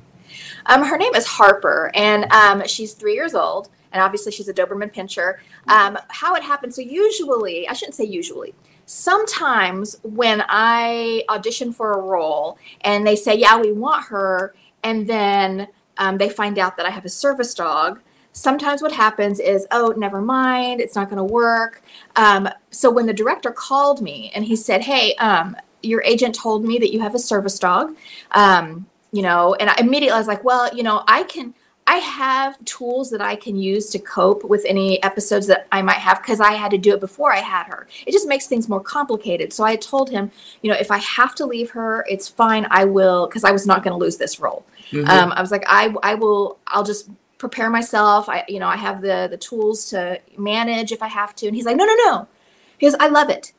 Um, 0.68 0.84
her 0.84 0.96
name 0.96 1.14
is 1.14 1.26
Harper, 1.26 1.90
and 1.94 2.30
um, 2.32 2.66
she's 2.66 2.92
three 2.92 3.14
years 3.14 3.34
old, 3.34 3.68
and 3.92 4.02
obviously 4.02 4.32
she's 4.32 4.48
a 4.48 4.54
Doberman 4.54 4.92
Pinscher. 4.92 5.36
Um, 5.68 5.98
how 6.08 6.34
it 6.34 6.42
happened? 6.42 6.74
So 6.74 6.82
usually, 6.82 7.68
I 7.68 7.72
shouldn't 7.72 7.94
say 7.94 8.04
usually. 8.04 8.54
Sometimes 8.84 9.98
when 10.02 10.44
I 10.48 11.24
audition 11.28 11.72
for 11.72 11.92
a 11.92 12.00
role 12.00 12.58
and 12.82 13.06
they 13.06 13.16
say, 13.16 13.34
"Yeah, 13.34 13.58
we 13.58 13.72
want 13.72 14.06
her," 14.06 14.54
and 14.82 15.08
then 15.08 15.68
um, 15.98 16.18
they 16.18 16.28
find 16.28 16.58
out 16.58 16.76
that 16.76 16.86
I 16.86 16.90
have 16.90 17.04
a 17.04 17.08
service 17.08 17.54
dog. 17.54 18.00
Sometimes 18.32 18.82
what 18.82 18.92
happens 18.92 19.40
is, 19.40 19.66
oh, 19.70 19.94
never 19.96 20.20
mind, 20.20 20.80
it's 20.80 20.94
not 20.94 21.08
going 21.08 21.16
to 21.16 21.24
work. 21.24 21.82
Um, 22.16 22.48
so 22.70 22.90
when 22.90 23.06
the 23.06 23.14
director 23.14 23.50
called 23.50 24.02
me 24.02 24.30
and 24.34 24.44
he 24.44 24.56
said, 24.56 24.82
"Hey, 24.82 25.14
um, 25.16 25.56
your 25.82 26.02
agent 26.02 26.34
told 26.34 26.64
me 26.64 26.78
that 26.78 26.92
you 26.92 27.00
have 27.00 27.14
a 27.14 27.18
service 27.18 27.58
dog," 27.58 27.96
um, 28.32 28.86
you 29.16 29.22
know, 29.22 29.54
and 29.54 29.70
I 29.70 29.74
immediately 29.78 30.14
I 30.14 30.18
was 30.18 30.26
like, 30.26 30.44
well, 30.44 30.64
you 30.76 30.82
know, 30.82 31.02
I 31.08 31.22
can, 31.22 31.54
I 31.86 31.96
have 31.96 32.62
tools 32.66 33.10
that 33.12 33.22
I 33.22 33.34
can 33.34 33.56
use 33.56 33.88
to 33.90 33.98
cope 33.98 34.44
with 34.44 34.62
any 34.66 35.02
episodes 35.02 35.46
that 35.46 35.66
I 35.72 35.80
might 35.80 36.02
have 36.08 36.18
because 36.20 36.38
I 36.38 36.52
had 36.52 36.70
to 36.72 36.78
do 36.86 36.92
it 36.92 37.00
before 37.00 37.32
I 37.32 37.38
had 37.38 37.64
her. 37.72 37.86
It 38.06 38.12
just 38.12 38.28
makes 38.28 38.46
things 38.46 38.68
more 38.68 38.80
complicated. 38.80 39.54
So 39.54 39.64
I 39.64 39.76
told 39.76 40.10
him, 40.10 40.30
you 40.62 40.70
know, 40.70 40.76
if 40.78 40.90
I 40.90 40.98
have 40.98 41.34
to 41.36 41.46
leave 41.46 41.70
her, 41.70 42.04
it's 42.10 42.28
fine. 42.28 42.66
I 42.70 42.84
will, 42.84 43.26
because 43.26 43.44
I 43.44 43.52
was 43.52 43.64
not 43.66 43.82
going 43.82 43.94
to 43.98 44.04
lose 44.04 44.18
this 44.18 44.38
role. 44.38 44.66
Mhm. 44.90 45.08
Um, 45.08 45.32
I 45.32 45.40
was 45.40 45.50
like, 45.50 45.64
I, 45.66 45.94
I 46.02 46.14
will, 46.14 46.58
I'll 46.66 46.84
just 46.84 47.08
prepare 47.38 47.70
myself. 47.70 48.28
I, 48.28 48.44
you 48.48 48.60
know, 48.60 48.68
I 48.68 48.76
have 48.76 49.00
the 49.00 49.28
the 49.30 49.38
tools 49.38 49.88
to 49.90 50.20
manage 50.36 50.92
if 50.92 51.02
I 51.02 51.08
have 51.08 51.34
to. 51.36 51.46
And 51.46 51.56
he's 51.56 51.64
like, 51.64 51.76
no, 51.76 51.86
no, 51.86 51.96
no. 52.04 52.28
He 52.76 52.86
goes, 52.86 52.96
I 53.00 53.08
love 53.08 53.30
it. 53.30 53.54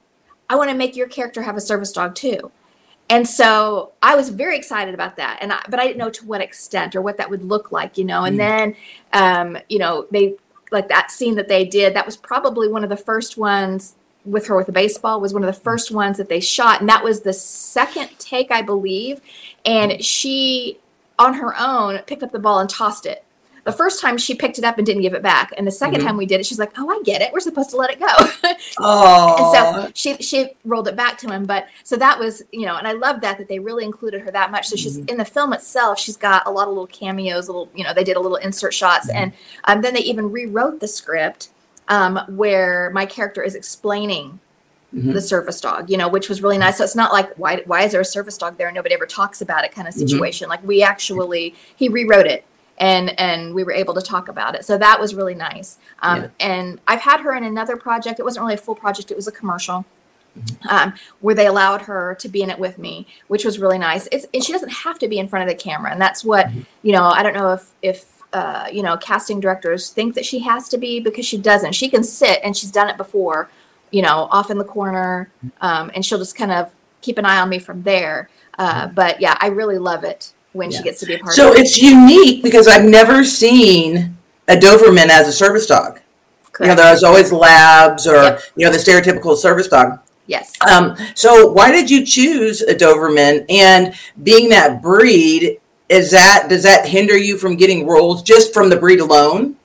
I 0.52 0.56
want 0.56 0.70
to 0.70 0.76
make 0.76 0.96
your 0.96 1.08
character 1.08 1.42
have 1.42 1.58
a 1.58 1.62
service 1.62 1.92
dog 1.92 2.14
too. 2.14 2.52
And 3.10 3.28
so 3.28 3.94
I 4.04 4.16
was 4.16 4.30
very 4.30 4.58
excited 4.58 4.94
about 4.94 5.16
that, 5.16 5.38
and 5.42 5.54
I, 5.54 5.62
but 5.70 5.80
I 5.80 5.88
didn't 5.88 5.98
know 5.98 6.10
to 6.10 6.26
what 6.26 6.42
extent 6.42 6.96
or 6.96 7.02
what 7.02 7.18
that 7.18 7.30
would 7.30 7.44
look 7.44 7.72
like, 7.72 7.98
you 7.98 8.04
know. 8.04 8.24
And 8.26 8.38
Mm. 8.38 8.38
then, 8.38 8.76
um, 9.14 9.58
you 9.70 9.80
know, 9.80 10.08
they 10.12 10.36
like 10.72 10.90
that 10.90 11.10
scene 11.12 11.36
that 11.36 11.48
they 11.48 11.64
did. 11.64 11.94
That 11.94 12.06
was 12.06 12.18
probably 12.18 12.68
one 12.68 12.84
of 12.84 12.90
the 12.90 12.98
first 12.98 13.38
ones 13.38 13.96
with 14.26 14.48
her 14.48 14.58
with 14.58 14.66
the 14.66 14.74
baseball 14.74 15.22
was 15.22 15.34
one 15.34 15.42
of 15.44 15.48
the 15.56 15.62
first 15.62 15.90
ones 15.90 16.18
that 16.18 16.28
they 16.28 16.42
shot, 16.42 16.82
and 16.82 16.90
that 16.90 17.04
was 17.04 17.22
the 17.22 17.32
second 17.34 18.10
take, 18.20 18.52
I 18.52 18.62
believe. 18.62 19.22
And 19.64 20.04
she, 20.04 20.80
on 21.18 21.36
her 21.36 21.56
own, 21.58 22.00
picked 22.00 22.24
up 22.24 22.34
the 22.34 22.40
ball 22.40 22.60
and 22.60 22.70
tossed 22.70 23.06
it. 23.06 23.24
The 23.68 23.74
first 23.74 24.00
time 24.02 24.18
she 24.18 24.34
picked 24.34 24.58
it 24.58 24.64
up 24.64 24.78
and 24.78 24.86
didn't 24.86 25.02
give 25.02 25.14
it 25.14 25.22
back, 25.22 25.54
and 25.58 25.68
the 25.68 25.72
2nd 25.72 26.00
Mhm. 26.00 26.04
time 26.06 26.16
we 26.16 26.26
did 26.26 26.40
it, 26.40 26.46
she's 26.46 26.58
like, 26.58 26.72
"Oh, 26.78 26.90
I 26.90 27.02
get 27.04 27.22
it. 27.22 27.34
We're 27.34 27.42
supposed 27.42 27.70
to 27.72 27.76
let 27.76 27.90
it 27.92 28.00
go." 28.00 28.08
Oh, 28.80 29.36
and 29.40 29.84
so 29.86 29.92
she 29.94 30.16
she 30.24 30.52
rolled 30.64 30.88
it 30.88 30.96
back 30.96 31.18
to 31.20 31.28
him 31.30 31.46
but 31.46 31.68
so 31.84 31.98
that 31.98 32.18
was 32.18 32.44
you 32.52 32.66
know 32.66 32.76
and 32.78 32.88
i 32.88 32.92
love 32.94 33.20
that 33.22 33.38
that 33.38 33.48
they 33.50 33.60
really 33.60 33.84
included 33.84 34.22
her 34.22 34.32
that 34.32 34.52
much 34.52 34.68
so 34.68 34.76
she's 34.76 34.98
in 34.98 35.18
the 35.18 35.26
film 35.26 35.52
itself 35.54 36.00
she's 36.00 36.16
got 36.18 36.44
a 36.46 36.52
lot 36.52 36.64
of 36.64 36.70
little 36.70 36.88
cameos 36.88 37.48
little 37.48 37.70
you 37.76 37.84
know 37.84 37.94
they 37.94 38.04
did 38.04 38.16
a 38.16 38.20
little 38.20 38.38
insert 38.38 38.74
shots 38.74 39.10
and 39.10 39.34
um, 39.66 39.82
then 39.82 39.94
they 39.94 40.02
even 40.02 40.32
rewrote 40.32 40.80
the 40.80 40.88
script 40.88 41.50
um, 41.90 42.20
where 42.30 42.90
my 42.94 43.06
character 43.06 43.42
is 43.44 43.56
explaining 43.56 44.40
the 44.94 45.22
service 45.22 45.60
dog, 45.60 45.90
you 45.90 45.98
know, 45.98 46.08
which 46.08 46.30
was 46.30 46.42
really 46.42 46.58
nice. 46.58 46.78
So 46.78 46.84
it's 46.86 46.96
not 46.96 47.12
like 47.12 47.36
why 47.38 47.62
why 47.66 47.84
is 47.84 47.92
there 47.92 48.02
a 48.02 48.06
service 48.06 48.38
dog 48.38 48.58
there 48.58 48.68
and 48.68 48.76
nobody 48.76 48.96
ever 48.96 49.06
talks 49.06 49.42
about 49.42 49.66
it 49.66 49.72
kind 49.74 49.86
of 49.88 49.94
situation. 49.94 50.48
Like 50.50 50.64
we 50.66 50.82
actually 50.82 51.54
he 51.76 51.90
rewrote 51.90 52.26
it 52.26 52.46
and 52.77 53.19
and 53.19 53.53
we 53.53 53.63
were 53.63 53.72
able 53.72 53.93
to 53.93 54.01
talk 54.01 54.27
about 54.27 54.55
it. 54.55 54.65
So 54.65 54.77
that 54.77 55.00
was 55.00 55.15
really 55.15 55.36
nice. 55.36 55.77
Um, 56.01 56.22
Yeah. 56.22 56.29
And 56.39 56.79
I've 56.88 57.01
had 57.01 57.22
her 57.22 57.36
in 57.36 57.43
another 57.43 57.77
project. 57.77 58.19
It 58.19 58.24
wasn't 58.24 58.43
really 58.43 58.55
a 58.55 58.57
full 58.57 58.75
project. 58.75 59.12
It 59.12 59.15
was 59.15 59.27
a 59.27 59.31
commercial. 59.31 59.86
Um, 60.69 60.93
where 61.22 61.34
they 61.34 61.48
allowed 61.48 61.81
her 61.84 62.13
to 62.19 62.29
be 62.29 62.43
in 62.43 62.51
it 62.51 62.60
with 62.60 62.77
me, 62.77 63.07
which 63.27 63.43
was 63.43 63.57
really 63.57 63.79
nice. 63.79 64.07
It's, 64.12 64.27
and 64.36 64.43
she 64.43 64.51
doesn't 64.51 64.69
have 64.69 65.00
to 65.00 65.07
be 65.07 65.17
in 65.17 65.27
front 65.27 65.50
of 65.50 65.57
the 65.57 65.60
camera, 65.60 65.91
and 65.91 66.00
that's 66.00 66.24
what 66.24 66.51
you 66.84 66.91
know. 66.91 67.05
I 67.05 67.24
don't 67.24 67.34
know 67.34 67.53
if 67.53 67.72
if 67.81 68.22
uh, 68.34 68.67
you 68.72 68.84
know 68.84 68.98
casting 68.98 69.39
directors 69.39 69.89
think 69.89 70.13
that 70.13 70.27
she 70.27 70.38
has 70.39 70.69
to 70.69 70.77
be 70.77 71.00
because 71.00 71.25
she 71.25 71.39
doesn't. 71.39 71.74
She 71.74 71.89
can 71.89 72.03
sit, 72.03 72.39
and 72.43 72.55
she's 72.55 72.69
done 72.69 72.88
it 72.88 72.98
before, 72.98 73.50
you 73.89 74.03
know, 74.03 74.27
off 74.29 74.51
in 74.51 74.60
the 74.60 74.63
corner, 74.63 75.31
um, 75.60 75.89
and 75.96 76.05
she'll 76.05 76.19
just 76.19 76.36
kind 76.38 76.51
of 76.51 76.72
keep 77.01 77.17
an 77.17 77.25
eye 77.25 77.39
on 77.39 77.50
me 77.50 77.57
from 77.57 77.81
there. 77.81 78.29
Uh, 78.60 78.86
but 78.89 79.19
yeah, 79.19 79.38
I 79.41 79.48
really 79.48 79.79
love 79.79 80.03
it 80.03 80.34
when 80.58 80.72
she 80.72 80.84
gets 80.84 81.00
to 81.00 81.06
be 81.06 81.16
a 81.16 81.20
part 81.20 81.34
So 81.34 81.52
of 81.52 81.56
it. 81.58 81.62
it's 81.62 81.82
unique 81.82 82.44
because 82.44 82.68
I've 82.68 82.84
never 82.86 83.24
seen 83.24 84.18
a 84.48 84.56
Doberman 84.56 85.08
as 85.08 85.28
a 85.28 85.32
service 85.32 85.66
dog. 85.66 86.00
Correct. 86.52 86.60
You 86.72 86.76
know, 86.76 86.76
there's 86.76 87.04
always 87.04 87.32
labs 87.32 88.08
or, 88.08 88.16
Yep. 88.16 88.42
you 88.56 88.66
know, 88.66 88.72
the 88.72 88.78
stereotypical 88.80 89.36
service 89.38 89.68
dog. 89.68 90.00
Yes. 90.26 90.52
Um, 90.70 90.98
so 91.16 91.52
why 91.52 91.72
did 91.72 91.90
you 91.90 92.06
choose 92.06 92.62
a 92.62 92.76
Doberman? 92.76 93.46
And 93.50 93.94
being 94.24 94.50
that 94.50 94.82
breed, 94.82 95.60
is 95.88 96.12
that 96.12 96.48
does 96.50 96.64
that 96.64 96.86
hinder 96.88 97.16
you 97.16 97.38
from 97.38 97.56
getting 97.56 97.88
roles 97.88 98.22
just 98.24 98.54
from 98.54 98.70
the 98.70 98.76
breed 98.76 99.00
alone? 99.00 99.56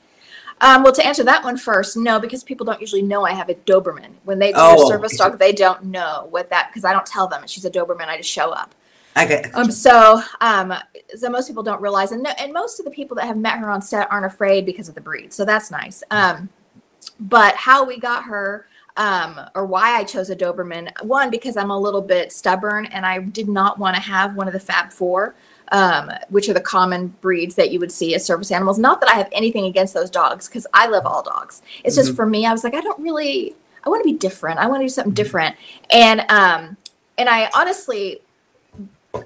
Um, 0.60 0.84
well, 0.84 0.92
to 0.92 1.04
answer 1.04 1.24
that 1.24 1.42
one 1.42 1.56
first, 1.56 1.96
no, 1.96 2.20
because 2.20 2.44
people 2.44 2.64
don't 2.64 2.80
usually 2.80 3.02
know 3.02 3.24
I 3.26 3.32
have 3.32 3.48
a 3.48 3.54
Doberman. 3.54 4.10
When 4.22 4.38
they 4.38 4.48
see 4.52 4.54
Oh, 4.56 4.84
a 4.84 4.86
service 4.86 5.16
dog, 5.16 5.40
they 5.40 5.50
don't 5.50 5.82
know 5.86 6.28
what 6.30 6.50
that 6.50 6.68
because 6.68 6.84
I 6.84 6.92
don't 6.92 7.04
tell 7.06 7.26
them 7.26 7.42
she's 7.48 7.64
a 7.64 7.70
Doberman. 7.70 8.06
I 8.06 8.18
just 8.18 8.30
show 8.30 8.50
up. 8.50 8.72
Okay. 9.16 9.44
Um, 9.54 9.70
so, 9.70 10.22
um, 10.40 10.72
so 11.14 11.28
most 11.28 11.46
people 11.46 11.62
don't 11.62 11.82
realize, 11.82 12.12
and 12.12 12.22
no, 12.22 12.30
and 12.38 12.52
most 12.52 12.78
of 12.78 12.84
the 12.84 12.90
people 12.90 13.14
that 13.16 13.26
have 13.26 13.36
met 13.36 13.58
her 13.58 13.70
on 13.70 13.82
set 13.82 14.10
aren't 14.10 14.26
afraid 14.26 14.64
because 14.64 14.88
of 14.88 14.94
the 14.94 15.00
breed. 15.00 15.32
So 15.32 15.44
that's 15.44 15.70
nice. 15.70 16.02
Um, 16.10 16.48
but 17.20 17.54
how 17.56 17.84
we 17.84 17.98
got 17.98 18.24
her, 18.24 18.66
um, 18.96 19.38
or 19.54 19.66
why 19.66 19.96
I 19.96 20.04
chose 20.04 20.30
a 20.30 20.36
Doberman, 20.36 20.90
one 21.02 21.30
because 21.30 21.56
I'm 21.56 21.70
a 21.70 21.78
little 21.78 22.00
bit 22.00 22.32
stubborn, 22.32 22.86
and 22.86 23.04
I 23.04 23.18
did 23.18 23.48
not 23.48 23.78
want 23.78 23.96
to 23.96 24.02
have 24.02 24.34
one 24.34 24.46
of 24.46 24.54
the 24.54 24.60
Fab 24.60 24.92
Four, 24.92 25.34
um, 25.72 26.10
which 26.30 26.48
are 26.48 26.54
the 26.54 26.60
common 26.60 27.08
breeds 27.20 27.54
that 27.56 27.70
you 27.70 27.80
would 27.80 27.92
see 27.92 28.14
as 28.14 28.24
service 28.24 28.50
animals. 28.50 28.78
Not 28.78 29.00
that 29.00 29.10
I 29.10 29.14
have 29.14 29.28
anything 29.32 29.66
against 29.66 29.92
those 29.92 30.10
dogs, 30.10 30.48
because 30.48 30.66
I 30.72 30.86
love 30.86 31.04
all 31.04 31.22
dogs. 31.22 31.62
It's 31.84 31.96
just 31.96 32.14
for 32.14 32.26
me, 32.26 32.46
I 32.46 32.52
was 32.52 32.64
like, 32.64 32.74
I 32.74 32.80
don't 32.80 33.00
really, 33.00 33.54
I 33.84 33.90
want 33.90 34.02
to 34.02 34.10
be 34.10 34.16
different. 34.16 34.58
I 34.58 34.66
want 34.66 34.80
to 34.80 34.84
do 34.84 34.90
something 34.90 35.14
different, 35.14 35.56
and 35.90 36.20
um, 36.30 36.76
and 37.18 37.28
I 37.28 37.50
honestly 37.54 38.20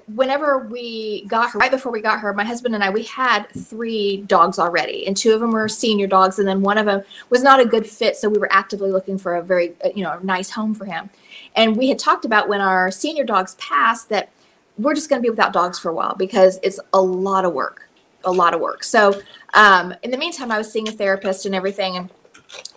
whenever 0.07 0.57
we 0.59 1.25
got 1.25 1.51
her, 1.51 1.59
right 1.59 1.71
before 1.71 1.91
we 1.91 2.01
got 2.01 2.19
her, 2.19 2.33
my 2.33 2.43
husband 2.43 2.75
and 2.75 2.83
I, 2.83 2.89
we 2.89 3.03
had 3.03 3.47
three 3.49 4.17
dogs 4.17 4.59
already, 4.59 5.07
and 5.07 5.15
two 5.15 5.33
of 5.33 5.39
them 5.39 5.51
were 5.51 5.67
senior 5.67 6.07
dogs, 6.07 6.39
and 6.39 6.47
then 6.47 6.61
one 6.61 6.77
of 6.77 6.85
them 6.85 7.03
was 7.29 7.43
not 7.43 7.59
a 7.59 7.65
good 7.65 7.87
fit. 7.87 8.15
So 8.17 8.29
we 8.29 8.37
were 8.37 8.51
actively 8.51 8.91
looking 8.91 9.17
for 9.17 9.35
a 9.35 9.41
very, 9.41 9.73
uh, 9.83 9.89
you 9.95 10.03
know, 10.03 10.19
nice 10.23 10.49
home 10.49 10.73
for 10.73 10.85
him. 10.85 11.09
And 11.55 11.77
we 11.77 11.89
had 11.89 11.99
talked 11.99 12.25
about 12.25 12.49
when 12.49 12.61
our 12.61 12.91
senior 12.91 13.23
dogs 13.23 13.55
passed 13.55 14.09
that 14.09 14.29
we're 14.77 14.93
just 14.93 15.09
going 15.09 15.21
to 15.21 15.23
be 15.23 15.29
without 15.29 15.53
dogs 15.53 15.79
for 15.79 15.89
a 15.89 15.93
while 15.93 16.15
because 16.15 16.59
it's 16.63 16.79
a 16.93 17.01
lot 17.01 17.45
of 17.45 17.53
work, 17.53 17.87
a 18.25 18.31
lot 18.31 18.53
of 18.53 18.59
work. 18.59 18.83
So 18.83 19.19
um, 19.53 19.93
in 20.03 20.11
the 20.11 20.17
meantime, 20.17 20.51
I 20.51 20.57
was 20.57 20.71
seeing 20.71 20.87
a 20.87 20.91
therapist 20.91 21.45
and 21.45 21.55
everything, 21.55 21.97
and 21.97 22.09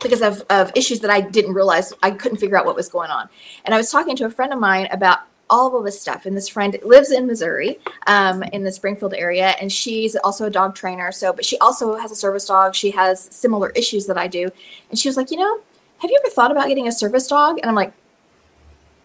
because 0.03 0.23
of, 0.23 0.43
of 0.51 0.73
issues 0.75 1.01
that 1.01 1.11
I 1.11 1.21
didn't 1.21 1.55
realize, 1.55 1.93
I 2.03 2.11
couldn't 2.11 2.39
figure 2.39 2.57
out 2.57 2.67
what 2.67 2.77
was 2.77 2.89
going 2.89 3.11
on. 3.11 3.29
And 3.65 3.75
I 3.75 3.79
was 3.79 3.91
talking 3.91 4.17
to 4.17 4.25
a 4.27 4.31
friend 4.31 4.53
of 4.53 4.59
mine 4.59 4.89
about 4.91 5.21
all 5.51 5.77
of 5.77 5.85
this 5.85 6.01
stuff. 6.01 6.25
And 6.25 6.37
this 6.37 6.49
friend 6.49 6.79
lives 6.83 7.11
in 7.11 7.27
Missouri, 7.27 7.79
um, 8.07 8.43
in 8.45 8.63
the 8.63 8.73
Springfield 8.73 9.13
area, 9.13 9.55
and 9.61 9.71
she's 9.71 10.17
also 10.17 10.47
a 10.47 10.51
dog 10.51 10.75
trainer. 10.75 11.13
So, 11.13 11.33
but 11.33 11.45
she 11.45 11.59
also 11.59 11.97
has 11.97 12.11
a 12.11 12.17
service 12.17 12.47
dog. 12.47 12.75
She 12.75 12.91
has 12.93 13.21
similar 13.31 13.71
issues 13.71 14.07
that 14.07 14.17
I 14.17 14.27
do. 14.27 14.49
And 14.89 14.99
she 14.99 15.09
was 15.09 15.17
like, 15.17 15.31
you 15.31 15.37
know, 15.37 15.61
have 15.99 16.11
you 16.11 16.19
ever 16.25 16.31
thought 16.31 16.51
about 16.51 16.69
getting 16.69 16.89
a 16.89 16.93
service 16.93 17.27
dog? 17.27 17.59
And 17.59 17.67
I'm 17.67 17.75
like, 17.75 17.93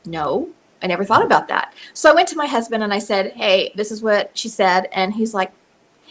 no, 0.05 0.49
I 0.81 0.87
never 0.87 1.03
thought 1.03 1.25
about 1.25 1.47
that. 1.49 1.73
So 1.93 2.09
I 2.09 2.13
went 2.13 2.27
to 2.29 2.37
my 2.37 2.45
husband 2.45 2.83
and 2.83 2.93
I 2.93 2.99
said, 2.99 3.33
hey, 3.33 3.71
this 3.75 3.91
is 3.91 4.01
what 4.01 4.31
she 4.37 4.47
said. 4.47 4.87
And 4.93 5.13
he's 5.13 5.33
like, 5.33 5.51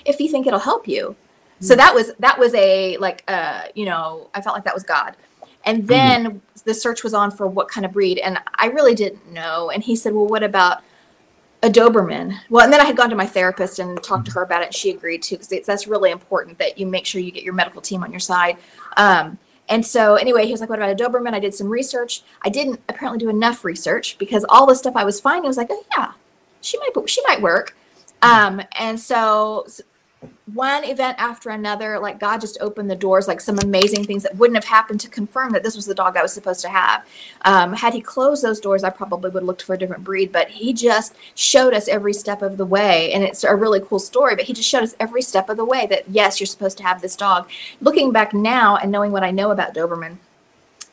if 0.05 0.21
you 0.21 0.29
think 0.29 0.47
it'll 0.47 0.59
help 0.59 0.87
you. 0.87 1.17
So 1.61 1.75
that 1.77 1.95
was 1.95 2.13
that 2.19 2.39
was 2.39 2.53
a 2.55 2.99
like 2.99 3.25
uh 3.27 3.63
you 3.75 3.87
know 3.87 4.29
I 4.35 4.43
felt 4.43 4.55
like 4.55 4.65
that 4.65 4.75
was 4.75 4.83
God, 4.83 5.17
and 5.65 5.87
then 5.87 6.41
the 6.65 6.75
search 6.75 7.03
was 7.03 7.15
on 7.15 7.31
for 7.31 7.47
what 7.47 7.69
kind 7.69 7.85
of 7.85 7.93
breed, 7.93 8.19
and 8.19 8.39
I 8.57 8.67
really 8.67 8.95
didn't 8.95 9.33
know. 9.33 9.71
And 9.71 9.83
he 9.83 9.97
said, 9.97 10.13
well, 10.13 10.27
what 10.27 10.43
about 10.43 10.83
a 11.63 11.69
Doberman? 11.69 12.39
Well, 12.51 12.65
and 12.65 12.73
then 12.73 12.81
I 12.81 12.85
had 12.85 12.97
gone 12.97 13.11
to 13.11 13.17
my 13.17 13.27
therapist 13.27 13.79
and 13.79 14.01
talked 14.03 14.27
to 14.27 14.33
her 14.33 14.43
about 14.43 14.63
it, 14.63 14.67
and 14.67 14.75
she 14.75 14.91
agreed 14.91 15.23
too 15.23 15.37
because 15.37 15.67
that's 15.67 15.87
really 15.87 16.11
important 16.11 16.59
that 16.59 16.79
you 16.79 16.87
make 16.87 17.07
sure 17.07 17.21
you 17.21 17.31
get 17.31 17.43
your 17.43 17.55
medical 17.55 17.81
team 17.81 18.03
on 18.03 18.11
your 18.11 18.21
side. 18.21 18.59
Um, 18.97 19.39
and 19.69 19.85
so 19.85 20.17
anyway, 20.17 20.45
he 20.45 20.53
was 20.53 20.61
like, 20.61 20.69
"What 20.69 20.79
about 20.79 20.91
a 20.91 21.03
Doberman?" 21.03 21.33
I 21.33 21.41
did 21.41 21.55
some 21.55 21.69
research. 21.69 22.23
I 22.43 22.51
didn't 22.51 22.81
apparently 22.91 23.19
do 23.19 23.31
enough 23.31 23.65
research 23.65 24.19
because 24.19 24.45
all 24.51 24.67
the 24.67 24.75
stuff 24.75 24.95
I 24.95 25.05
was 25.05 25.21
finding 25.21 25.49
was 25.49 25.57
like, 25.57 25.69
"Oh 25.71 25.85
yeah, 25.97 26.13
she 26.61 26.79
might 26.79 27.09
she 27.09 27.23
might 27.27 27.41
work." 27.41 27.75
Um, 28.21 28.61
and 28.79 29.01
so 29.01 29.67
one 30.53 30.85
event 30.85 31.17
after 31.19 31.51
another, 31.51 31.99
like 31.99 32.19
God 32.19 32.41
just 32.41 32.59
opened 32.61 32.91
the 32.91 32.97
doors, 32.97 33.27
like 33.27 33.41
some 33.41 33.59
amazing 33.59 34.05
things 34.05 34.23
that 34.23 34.37
wouldn't 34.37 34.57
have 34.57 34.65
happened 34.65 35.01
to 35.01 35.09
confirm 35.09 35.53
that 35.53 35.63
this 35.63 35.77
was 35.77 35.87
the 35.87 35.95
dog 35.95 36.17
I 36.17 36.23
was 36.23 36.33
supposed 36.33 36.61
to 36.63 36.69
have. 36.69 37.07
Um, 37.43 37.73
had 37.73 37.95
he 37.95 38.01
closed 38.01 38.43
those 38.43 38.61
doors, 38.61 38.85
I 38.85 38.91
probably 38.91 39.31
would 39.31 39.41
have 39.41 39.47
looked 39.47 39.63
for 39.63 39.75
a 39.75 39.79
different 39.79 40.05
breed, 40.05 40.33
but 40.33 40.49
he 40.49 40.73
just 40.73 41.15
showed 41.35 41.75
us 41.75 41.89
every 41.89 42.13
step 42.13 42.43
of 42.43 42.57
the 42.57 42.67
way. 42.67 43.13
And 43.13 43.25
it's 43.25 43.45
a 43.45 43.55
really 43.55 43.81
cool 43.81 43.99
story, 43.99 44.37
but 44.37 44.45
he 44.45 44.53
just 44.53 44.69
showed 44.69 44.83
us 44.83 44.95
every 45.01 45.23
step 45.23 45.49
of 45.49 45.57
the 45.57 45.65
way 45.65 45.87
that, 45.87 46.09
yes, 46.09 46.41
you're 46.41 46.47
supposed 46.47 46.79
to 46.79 46.85
have 46.85 47.01
this 47.01 47.17
dog. 47.17 47.49
Looking 47.81 48.13
back 48.13 48.35
now 48.35 48.77
and 48.77 48.93
knowing 48.93 49.13
what 49.13 49.25
I 49.25 49.31
know 49.31 49.51
about 49.51 49.75
Doberman, 49.75 50.19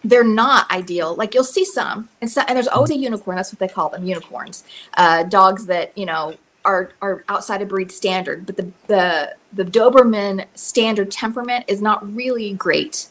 they're 0.04 0.24
not 0.24 0.70
ideal. 0.72 1.16
Like 1.16 1.34
you'll 1.34 1.44
see 1.44 1.66
some, 1.66 2.10
and, 2.22 2.30
so, 2.30 2.42
and 2.48 2.56
there's 2.56 2.68
always 2.68 2.92
a 2.92 2.98
unicorn. 2.98 3.36
That's 3.36 3.52
what 3.52 3.60
they 3.60 3.68
call 3.68 3.90
them, 3.90 4.04
unicorns. 4.04 4.64
Uh, 4.96 5.24
dogs 5.24 5.68
that 5.68 5.96
you 5.98 6.06
know 6.06 6.36
are 6.66 6.92
are 7.02 7.24
outside 7.30 7.62
of 7.62 7.70
breed 7.70 7.92
standard. 7.92 8.46
But 8.46 8.58
the 8.58 8.72
the 8.88 9.36
the 9.54 9.66
Doberman 9.66 10.46
standard 10.56 11.12
temperament 11.12 11.66
is 11.68 11.82
not 11.82 12.14
really 12.16 12.54
great 12.54 13.08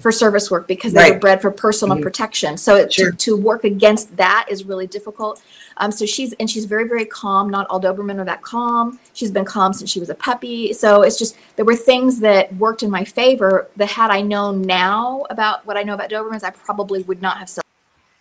for 0.00 0.12
service 0.12 0.50
work 0.50 0.68
because 0.68 0.92
they 0.92 1.04
were 1.04 1.10
Right. 1.12 1.20
bred 1.20 1.40
for 1.40 1.50
personal 1.50 1.98
protection. 2.02 2.58
So 2.58 2.76
it, 2.76 2.92
Sure. 2.92 3.12
to, 3.12 3.16
to 3.16 3.36
work 3.36 3.64
against 3.64 4.14
that 4.18 4.46
is 4.50 4.64
really 4.64 4.86
difficult. 4.86 5.40
Um, 5.78 5.90
so 5.90 6.04
she's 6.04 6.34
and 6.34 6.50
she's 6.50 6.66
very 6.66 6.86
very 6.86 7.06
calm. 7.06 7.48
Not 7.48 7.66
all 7.70 7.80
Doberman 7.80 8.18
are 8.20 8.24
that 8.26 8.42
calm. 8.42 8.98
She's 9.14 9.30
been 9.30 9.46
calm 9.46 9.72
since 9.72 9.90
she 9.90 9.98
was 9.98 10.10
a 10.10 10.14
puppy. 10.14 10.74
So 10.74 11.00
it's 11.00 11.18
just 11.18 11.34
there 11.56 11.64
were 11.64 11.76
things 11.76 12.20
that 12.20 12.54
worked 12.56 12.82
in 12.82 12.90
my 12.90 13.04
favor. 13.04 13.68
That 13.76 13.88
had 13.88 14.10
I 14.10 14.20
known 14.20 14.60
now 14.62 15.24
about 15.30 15.64
what 15.64 15.78
I 15.78 15.82
know 15.82 15.94
about 15.94 16.10
Dobermans, 16.10 16.44
I 16.44 16.50
probably 16.50 17.02
would 17.04 17.22
not 17.22 17.38
have 17.38 17.48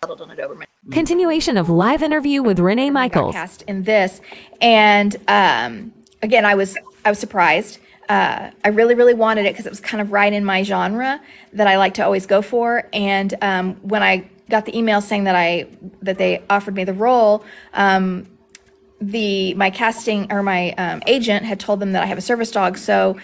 settled 0.02 0.22
on 0.22 0.32
a 0.32 0.36
Doberman. 0.36 0.66
Continuation 0.92 1.58
of 1.58 1.70
live 1.70 2.02
interview 2.02 2.42
with 2.42 2.58
Renee 2.60 2.90
Michaels. 2.90 3.36
cast 3.36 3.64
in 3.64 3.84
this, 3.84 4.22
and 4.62 5.16
um, 5.28 5.94
again, 6.22 6.46
I 6.46 6.56
was 6.56 6.78
I 7.04 7.10
was 7.10 7.20
surprised. 7.20 7.80
Uh, 8.08 8.50
I 8.64 8.70
really, 8.70 8.96
really 8.96 9.14
wanted 9.14 9.46
it 9.46 9.54
because 9.54 9.66
it 9.66 9.70
was 9.70 9.82
kind 9.82 10.00
of 10.02 10.12
right 10.12 10.32
in 10.32 10.46
my 10.46 10.64
genre 10.64 11.22
that 11.54 11.68
I 11.68 11.78
like 11.78 11.96
to 11.96 12.04
always 12.04 12.26
go 12.26 12.42
for. 12.42 12.88
And 12.92 13.36
um, 13.42 13.76
when 13.82 14.02
I 14.02 14.28
got 14.50 14.66
the 14.66 14.76
email 14.76 15.02
saying 15.02 15.26
that 15.26 15.36
I 15.36 15.68
that 16.02 16.18
they 16.18 16.44
offered 16.50 16.76
me 16.76 16.86
the 16.86 16.94
role, 16.94 17.44
um, 17.74 18.26
the 19.02 19.54
my 19.56 19.70
casting 19.70 20.32
or 20.32 20.42
my 20.42 20.72
um, 20.72 21.04
agent 21.08 21.46
had 21.46 21.60
told 21.60 21.82
them 21.82 21.92
that 21.92 22.04
I 22.04 22.06
have 22.06 22.18
a 22.18 22.22
service 22.22 22.52
dog, 22.52 22.78
so 22.78 23.20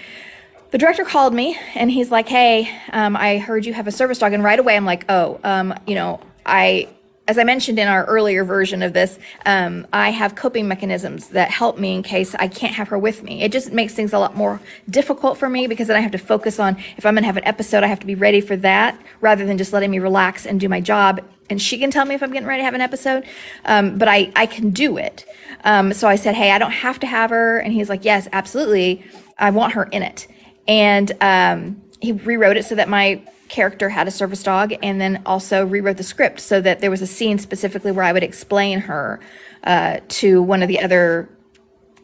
the 0.72 0.78
director 0.78 1.06
called 1.06 1.34
me 1.34 1.58
and 1.74 1.90
he's 1.90 2.12
like, 2.12 2.28
"Hey, 2.28 2.70
um, 2.92 3.16
I 3.16 3.38
heard 3.38 3.66
you 3.66 3.74
have 3.74 3.88
a 3.88 3.94
service 3.94 4.20
dog," 4.20 4.34
and 4.34 4.44
right 4.44 4.60
away 4.60 4.76
I'm 4.76 4.86
like, 4.86 5.06
"Oh, 5.10 5.40
um, 5.44 5.74
you 5.88 5.96
know, 5.96 6.20
I." 6.46 6.90
As 7.28 7.40
I 7.40 7.44
mentioned 7.44 7.80
in 7.80 7.88
our 7.88 8.06
earlier 8.06 8.44
version 8.44 8.84
of 8.84 8.94
this, 8.94 9.18
um, 9.48 9.88
I 9.92 10.12
have 10.12 10.36
coping 10.36 10.68
mechanisms 10.68 11.30
that 11.30 11.50
help 11.50 11.80
me 11.80 11.96
in 11.96 12.04
case 12.04 12.36
I 12.36 12.48
can't 12.48 12.76
have 12.76 12.90
her 12.90 13.00
with 13.00 13.24
me. 13.24 13.42
It 13.42 13.52
just 13.52 13.72
makes 13.72 13.96
things 13.96 14.14
a 14.14 14.20
lot 14.20 14.36
more 14.36 14.62
difficult 14.88 15.40
for 15.40 15.50
me 15.50 15.66
because 15.66 15.88
then 15.88 15.98
I 15.98 16.02
have 16.02 16.12
to 16.12 16.20
focus 16.20 16.60
on 16.60 16.78
if 16.98 17.04
I'm 17.04 17.16
going 17.16 17.24
to 17.24 17.26
have 17.26 17.38
an 17.38 17.46
episode, 17.46 17.84
I 17.84 17.88
have 17.88 18.00
to 18.02 18.06
be 18.06 18.14
ready 18.14 18.42
for 18.42 18.56
that 18.58 19.02
rather 19.22 19.44
than 19.44 19.58
just 19.58 19.74
letting 19.74 19.90
me 19.90 19.98
relax 19.98 20.46
and 20.46 20.60
do 20.60 20.70
my 20.70 20.80
job. 20.80 21.20
And 21.50 21.60
she 21.60 21.80
can 21.80 21.90
tell 21.90 22.06
me 22.06 22.14
if 22.14 22.22
I'm 22.22 22.32
getting 22.32 22.48
ready 22.48 22.62
to 22.62 22.66
have 22.66 22.76
an 22.76 22.82
episode, 22.82 23.26
um, 23.66 23.98
but 23.98 24.08
I, 24.08 24.32
I 24.36 24.46
can 24.46 24.70
do 24.70 24.98
it. 24.98 25.26
Um, 25.64 25.94
so 25.94 26.08
I 26.08 26.18
said, 26.18 26.36
Hey, 26.36 26.52
I 26.52 26.60
don't 26.60 26.70
have 26.70 27.00
to 27.00 27.08
have 27.08 27.32
her. 27.32 27.58
And 27.58 27.74
he's 27.74 27.90
like, 27.90 28.06
Yes, 28.06 28.28
absolutely. 28.34 29.04
I 29.40 29.50
want 29.50 29.74
her 29.74 29.86
in 29.86 30.04
it 30.04 30.28
and 30.68 31.12
um, 31.22 31.82
he 32.02 32.12
rewrote 32.12 32.58
it 32.58 32.66
so 32.66 32.76
that 32.76 32.90
my 32.90 33.22
character 33.48 33.90
had 33.90 34.08
a 34.08 34.12
service 34.12 34.42
dog 34.44 34.74
and 34.82 35.00
then 35.00 35.22
also 35.26 35.66
rewrote 35.66 35.98
the 35.98 36.04
script 36.04 36.40
so 36.40 36.60
that 36.62 36.80
there 36.80 36.90
was 36.90 37.02
a 37.02 37.08
scene 37.08 37.38
specifically 37.38 37.92
where 37.92 38.04
i 38.04 38.12
would 38.12 38.24
explain 38.24 38.80
her 38.80 39.20
uh, 39.66 40.00
to 40.08 40.42
one 40.42 40.62
of 40.62 40.68
the 40.68 40.80
other 40.80 41.30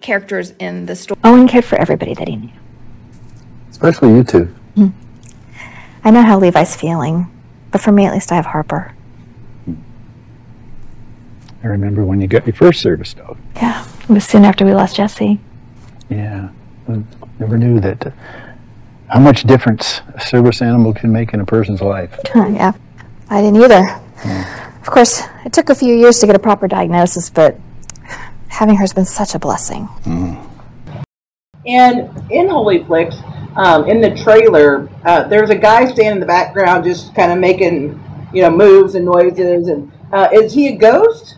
characters 0.01 0.53
in 0.59 0.85
the 0.85 0.95
story 0.95 1.19
Owen 1.23 1.47
cared 1.47 1.65
for 1.65 1.79
everybody 1.79 2.13
that 2.13 2.27
he 2.27 2.35
knew. 2.35 2.49
Especially 3.69 4.09
you 4.13 4.23
two. 4.23 4.45
Hmm. 4.75 4.87
I 6.03 6.11
know 6.11 6.23
how 6.23 6.39
Levi's 6.39 6.75
feeling, 6.75 7.31
but 7.71 7.81
for 7.81 7.91
me 7.91 8.05
at 8.05 8.13
least, 8.13 8.31
I 8.31 8.35
have 8.35 8.47
Harper. 8.47 8.93
Hmm. 9.65 9.75
I 11.63 11.67
remember 11.67 12.03
when 12.03 12.19
you 12.19 12.27
got 12.27 12.45
your 12.45 12.55
first 12.55 12.81
service 12.81 13.13
dog. 13.13 13.37
Yeah, 13.55 13.87
it 14.01 14.09
was 14.09 14.25
soon 14.25 14.43
after 14.43 14.65
we 14.65 14.73
lost 14.73 14.95
Jesse. 14.95 15.39
Yeah, 16.09 16.49
I 16.89 17.03
never 17.39 17.57
knew 17.57 17.79
that. 17.79 18.07
Uh, 18.07 18.11
how 19.11 19.19
much 19.19 19.43
difference 19.43 20.01
a 20.15 20.21
service 20.21 20.61
animal 20.61 20.93
can 20.93 21.11
make 21.11 21.33
in 21.33 21.41
a 21.41 21.45
person's 21.45 21.81
life. 21.81 22.17
yeah, 22.35 22.71
I 23.29 23.41
didn't 23.41 23.61
either. 23.61 23.99
Of 24.79 24.87
course, 24.87 25.21
it 25.45 25.51
took 25.51 25.69
a 25.69 25.75
few 25.75 25.93
years 25.93 26.19
to 26.19 26.27
get 26.27 26.35
a 26.35 26.39
proper 26.39 26.67
diagnosis, 26.67 27.29
but 27.29 27.59
having 28.47 28.75
her 28.75 28.81
has 28.81 28.93
been 28.93 29.05
such 29.05 29.35
a 29.35 29.39
blessing. 29.39 29.89
And 31.67 32.31
in 32.31 32.49
Holy 32.49 32.83
Flicks, 32.85 33.15
um, 33.57 33.87
in 33.89 33.99
the 33.99 34.15
trailer, 34.15 34.89
uh, 35.03 35.27
there's 35.27 35.49
a 35.49 35.55
guy 35.55 35.85
standing 35.85 36.13
in 36.13 36.19
the 36.21 36.25
background 36.25 36.85
just 36.85 37.13
kind 37.13 37.33
of 37.33 37.37
making, 37.37 38.01
you 38.33 38.41
know, 38.41 38.49
moves 38.49 38.95
and 38.95 39.05
noises. 39.05 39.67
And 39.67 39.91
uh, 40.13 40.29
is 40.31 40.53
he 40.53 40.69
a 40.69 40.77
ghost? 40.77 41.37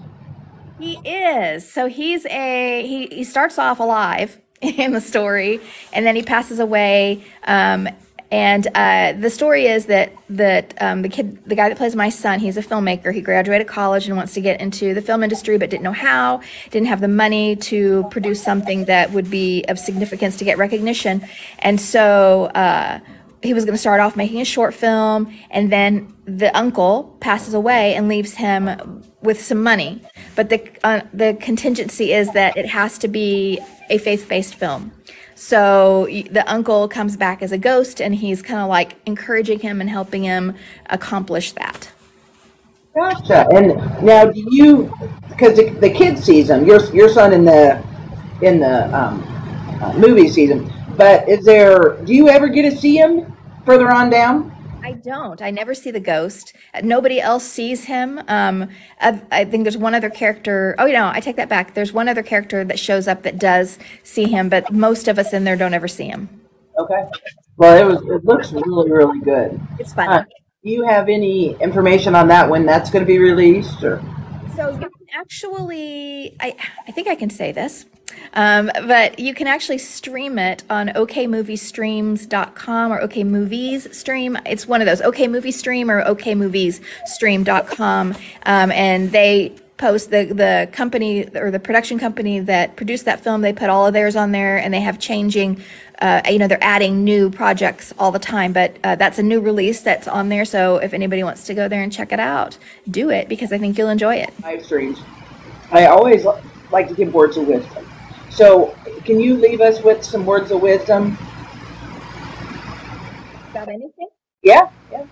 He 0.79 0.99
is. 0.99 1.69
So 1.69 1.87
he's 1.87 2.25
a 2.27 2.85
he. 2.85 3.07
He 3.07 3.23
starts 3.23 3.57
off 3.57 3.79
alive 3.79 4.39
in 4.77 4.93
the 4.93 5.01
story, 5.01 5.59
and 5.91 6.05
then 6.05 6.15
he 6.15 6.23
passes 6.23 6.59
away. 6.59 7.23
Um, 7.43 7.89
and 8.31 8.65
uh, 8.73 9.13
the 9.13 9.29
story 9.29 9.67
is 9.67 9.85
that 9.85 10.11
that 10.29 10.73
um, 10.81 11.03
the 11.03 11.09
kid, 11.09 11.45
the 11.45 11.53
guy 11.53 11.69
that 11.69 11.77
plays 11.77 11.95
my 11.95 12.09
son, 12.09 12.39
he's 12.39 12.57
a 12.57 12.63
filmmaker. 12.63 13.13
He 13.13 13.21
graduated 13.21 13.67
college 13.67 14.07
and 14.07 14.17
wants 14.17 14.33
to 14.33 14.41
get 14.41 14.59
into 14.59 14.95
the 14.95 15.03
film 15.03 15.21
industry, 15.21 15.57
but 15.57 15.69
didn't 15.69 15.83
know 15.83 15.91
how. 15.91 16.41
Didn't 16.71 16.87
have 16.87 17.01
the 17.01 17.07
money 17.07 17.55
to 17.57 18.07
produce 18.09 18.41
something 18.41 18.85
that 18.85 19.11
would 19.11 19.29
be 19.29 19.63
of 19.67 19.77
significance 19.77 20.37
to 20.37 20.45
get 20.45 20.57
recognition, 20.57 21.27
and 21.59 21.79
so. 21.79 22.45
Uh, 22.55 22.99
he 23.43 23.53
was 23.53 23.65
going 23.65 23.73
to 23.73 23.79
start 23.79 23.99
off 23.99 24.15
making 24.15 24.39
a 24.39 24.45
short 24.45 24.73
film 24.73 25.29
and 25.51 25.69
then 25.69 26.13
the 26.23 26.55
uncle 26.57 27.17
passes 27.19 27.53
away 27.53 27.93
and 27.93 28.07
leaves 28.07 28.35
him 28.35 29.03
with 29.21 29.41
some 29.41 29.61
money 29.61 30.01
but 30.37 30.49
the 30.49 30.65
uh, 30.85 31.01
the 31.13 31.37
contingency 31.41 32.13
is 32.13 32.31
that 32.31 32.55
it 32.55 32.65
has 32.65 32.97
to 32.97 33.09
be 33.09 33.59
a 33.89 33.97
faith-based 33.97 34.55
film 34.55 34.91
so 35.35 36.05
the 36.31 36.43
uncle 36.51 36.87
comes 36.87 37.17
back 37.17 37.41
as 37.41 37.51
a 37.51 37.57
ghost 37.57 38.01
and 38.01 38.15
he's 38.15 38.41
kind 38.41 38.59
of 38.59 38.69
like 38.69 38.95
encouraging 39.05 39.59
him 39.59 39.81
and 39.81 39.89
helping 39.89 40.23
him 40.23 40.55
accomplish 40.87 41.51
that 41.53 41.91
Gotcha. 42.93 43.47
And 43.51 43.75
now, 44.03 44.25
do 44.25 44.45
you? 44.51 44.93
Because 45.29 45.57
the, 45.57 45.69
the 45.69 45.89
kid 45.89 46.19
sees 46.19 46.49
him. 46.49 46.65
Your 46.65 46.83
your 46.93 47.09
son 47.09 47.33
in 47.33 47.43
the 47.43 47.83
in 48.41 48.59
the 48.59 48.85
um, 48.95 49.23
uh, 49.81 49.93
movie 49.93 50.29
sees 50.29 50.51
him. 50.51 50.71
But 50.95 51.27
is 51.27 51.43
there? 51.43 51.97
Do 52.03 52.13
you 52.13 52.29
ever 52.29 52.47
get 52.47 52.69
to 52.69 52.77
see 52.77 52.97
him 52.97 53.35
further 53.65 53.91
on 53.91 54.11
down? 54.11 54.52
I 54.83 54.91
don't. 54.93 55.41
I 55.41 55.49
never 55.49 55.73
see 55.73 55.91
the 55.91 55.99
ghost. 55.99 56.53
Nobody 56.83 57.21
else 57.21 57.45
sees 57.45 57.85
him. 57.85 58.21
Um, 58.27 58.69
I, 58.99 59.21
I 59.31 59.45
think 59.45 59.63
there's 59.63 59.77
one 59.77 59.95
other 59.95 60.09
character. 60.09 60.75
Oh, 60.77 60.85
you 60.85 60.93
know, 60.93 61.07
I 61.07 61.21
take 61.21 61.37
that 61.37 61.47
back. 61.47 61.73
There's 61.73 61.93
one 61.93 62.09
other 62.09 62.21
character 62.21 62.65
that 62.65 62.77
shows 62.77 63.07
up 63.07 63.23
that 63.23 63.39
does 63.39 63.79
see 64.03 64.25
him, 64.25 64.49
but 64.49 64.73
most 64.73 65.07
of 65.07 65.17
us 65.17 65.31
in 65.31 65.45
there 65.45 65.55
don't 65.55 65.73
ever 65.73 65.87
see 65.87 66.07
him. 66.07 66.29
Okay. 66.77 67.03
Well, 67.55 67.77
it 67.77 67.85
was. 67.85 68.01
It 68.01 68.25
looks 68.25 68.51
really 68.51 68.91
really 68.91 69.19
good. 69.21 69.59
It's 69.79 69.93
fun. 69.93 70.09
Uh, 70.09 70.25
do 70.63 70.69
you 70.71 70.83
have 70.83 71.07
any 71.07 71.55
information 71.61 72.15
on 72.15 72.27
that 72.29 72.49
when 72.49 72.65
that's 72.65 72.89
going 72.89 73.03
to 73.03 73.07
be 73.07 73.19
released? 73.19 73.83
Or 73.83 74.01
So 74.55 74.71
you 74.71 74.79
can 74.79 74.89
actually, 75.13 76.35
I, 76.39 76.55
I 76.87 76.91
think 76.91 77.07
I 77.07 77.15
can 77.15 77.29
say 77.29 77.51
this, 77.51 77.85
um, 78.33 78.69
but 78.85 79.19
you 79.19 79.33
can 79.33 79.47
actually 79.47 79.77
stream 79.77 80.37
it 80.39 80.63
on 80.69 80.89
okmoviestreams.com 80.89 82.91
or 82.91 83.07
okmovies 83.07 83.93
stream. 83.93 84.37
It's 84.45 84.67
one 84.67 84.81
of 84.81 84.87
those, 84.87 85.01
okmoviestream 85.01 85.89
or 85.89 86.03
okmoviesstream.com. 86.13 88.15
Um, 88.45 88.71
and 88.71 89.11
they 89.11 89.55
post 89.77 90.11
the, 90.11 90.25
the 90.25 90.69
company 90.71 91.27
or 91.35 91.51
the 91.51 91.59
production 91.59 91.99
company 91.99 92.39
that 92.39 92.75
produced 92.75 93.05
that 93.05 93.23
film, 93.23 93.41
they 93.41 93.53
put 93.53 93.69
all 93.69 93.85
of 93.85 93.93
theirs 93.93 94.15
on 94.15 94.31
there 94.31 94.57
and 94.57 94.73
they 94.73 94.79
have 94.79 94.97
changing, 94.97 95.61
uh, 95.99 96.21
you 96.29 96.39
know, 96.39 96.47
they're 96.47 96.63
adding 96.63 97.03
new 97.03 97.29
projects 97.29 97.93
all 97.99 98.11
the 98.11 98.19
time, 98.19 98.53
but 98.53 98.77
uh, 98.83 98.95
that's 98.95 99.19
a 99.19 99.23
new 99.23 99.41
release 99.41 99.81
that's 99.81 100.07
on 100.07 100.29
there. 100.29 100.45
So 100.45 100.77
if 100.77 100.93
anybody 100.93 101.23
wants 101.23 101.43
to 101.47 101.53
go 101.53 101.67
there 101.67 101.83
and 101.83 101.91
check 101.91 102.13
it 102.13 102.19
out, 102.19 102.57
do 102.89 103.09
it 103.09 103.27
because 103.27 103.51
I 103.51 103.57
think 103.57 103.77
you'll 103.77 103.89
enjoy 103.89 104.15
it. 104.15 104.33
live 104.41 104.63
streams. 104.63 104.99
I 105.71 105.87
always 105.87 106.25
like 106.71 106.87
to 106.87 106.93
give 106.93 107.13
words 107.13 107.35
of 107.35 107.47
wisdom. 107.47 107.85
So, 108.33 108.75
can 109.05 109.19
you 109.19 109.35
leave 109.35 109.61
us 109.61 109.83
with 109.83 110.03
some 110.03 110.25
words 110.25 110.49
of 110.49 110.59
wisdom? 110.59 111.17
About 113.51 113.67
anything? 113.67 114.07
Yeah. 114.41 114.69
Yeah. 114.91 115.05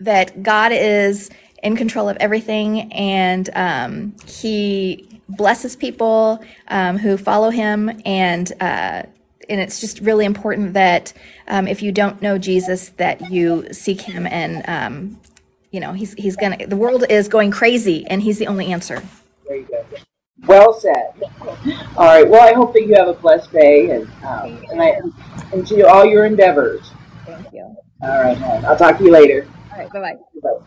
That 0.00 0.42
God 0.42 0.72
is 0.72 1.30
in 1.62 1.76
control 1.76 2.08
of 2.08 2.16
everything 2.18 2.92
and 2.92 3.48
um, 3.54 4.16
He 4.26 5.20
blesses 5.28 5.76
people 5.76 6.44
um, 6.66 6.98
who 6.98 7.16
follow 7.16 7.50
Him. 7.50 8.02
And, 8.04 8.50
uh, 8.60 9.04
and 9.48 9.60
it's 9.60 9.80
just 9.80 10.00
really 10.00 10.24
important 10.24 10.74
that 10.74 11.12
um, 11.46 11.68
if 11.68 11.80
you 11.80 11.92
don't 11.92 12.20
know 12.20 12.38
Jesus, 12.38 12.88
that 12.96 13.30
you 13.30 13.72
seek 13.72 14.00
Him 14.00 14.26
and, 14.26 14.68
um, 14.68 15.20
you 15.70 15.78
know, 15.78 15.92
he's, 15.92 16.14
he's 16.14 16.34
gonna, 16.34 16.66
the 16.66 16.76
world 16.76 17.04
is 17.08 17.28
going 17.28 17.52
crazy 17.52 18.04
and 18.08 18.20
He's 18.20 18.38
the 18.38 18.48
only 18.48 18.72
answer. 18.72 19.00
There 19.46 19.58
you 19.58 19.64
go. 19.64 19.84
Well 20.48 20.72
said. 20.72 21.12
All 21.96 22.06
right. 22.06 22.28
Well, 22.28 22.42
I 22.42 22.54
hope 22.54 22.72
that 22.72 22.86
you 22.86 22.94
have 22.94 23.08
a 23.08 23.14
blessed 23.14 23.52
day, 23.52 23.90
and 23.90 24.08
um, 24.24 24.64
and 24.70 24.82
I 24.82 24.98
and 25.52 25.66
to 25.66 25.86
all 25.86 26.06
your 26.06 26.24
endeavors. 26.24 26.90
Thank 27.26 27.52
you. 27.52 27.76
All 28.00 28.20
right. 28.22 28.40
I'll 28.64 28.76
talk 28.76 28.98
to 28.98 29.04
you 29.04 29.10
later. 29.10 29.46
All 29.72 29.78
right. 29.78 29.92
Bye 29.92 30.00
bye. 30.00 30.14
Bye. 30.42 30.64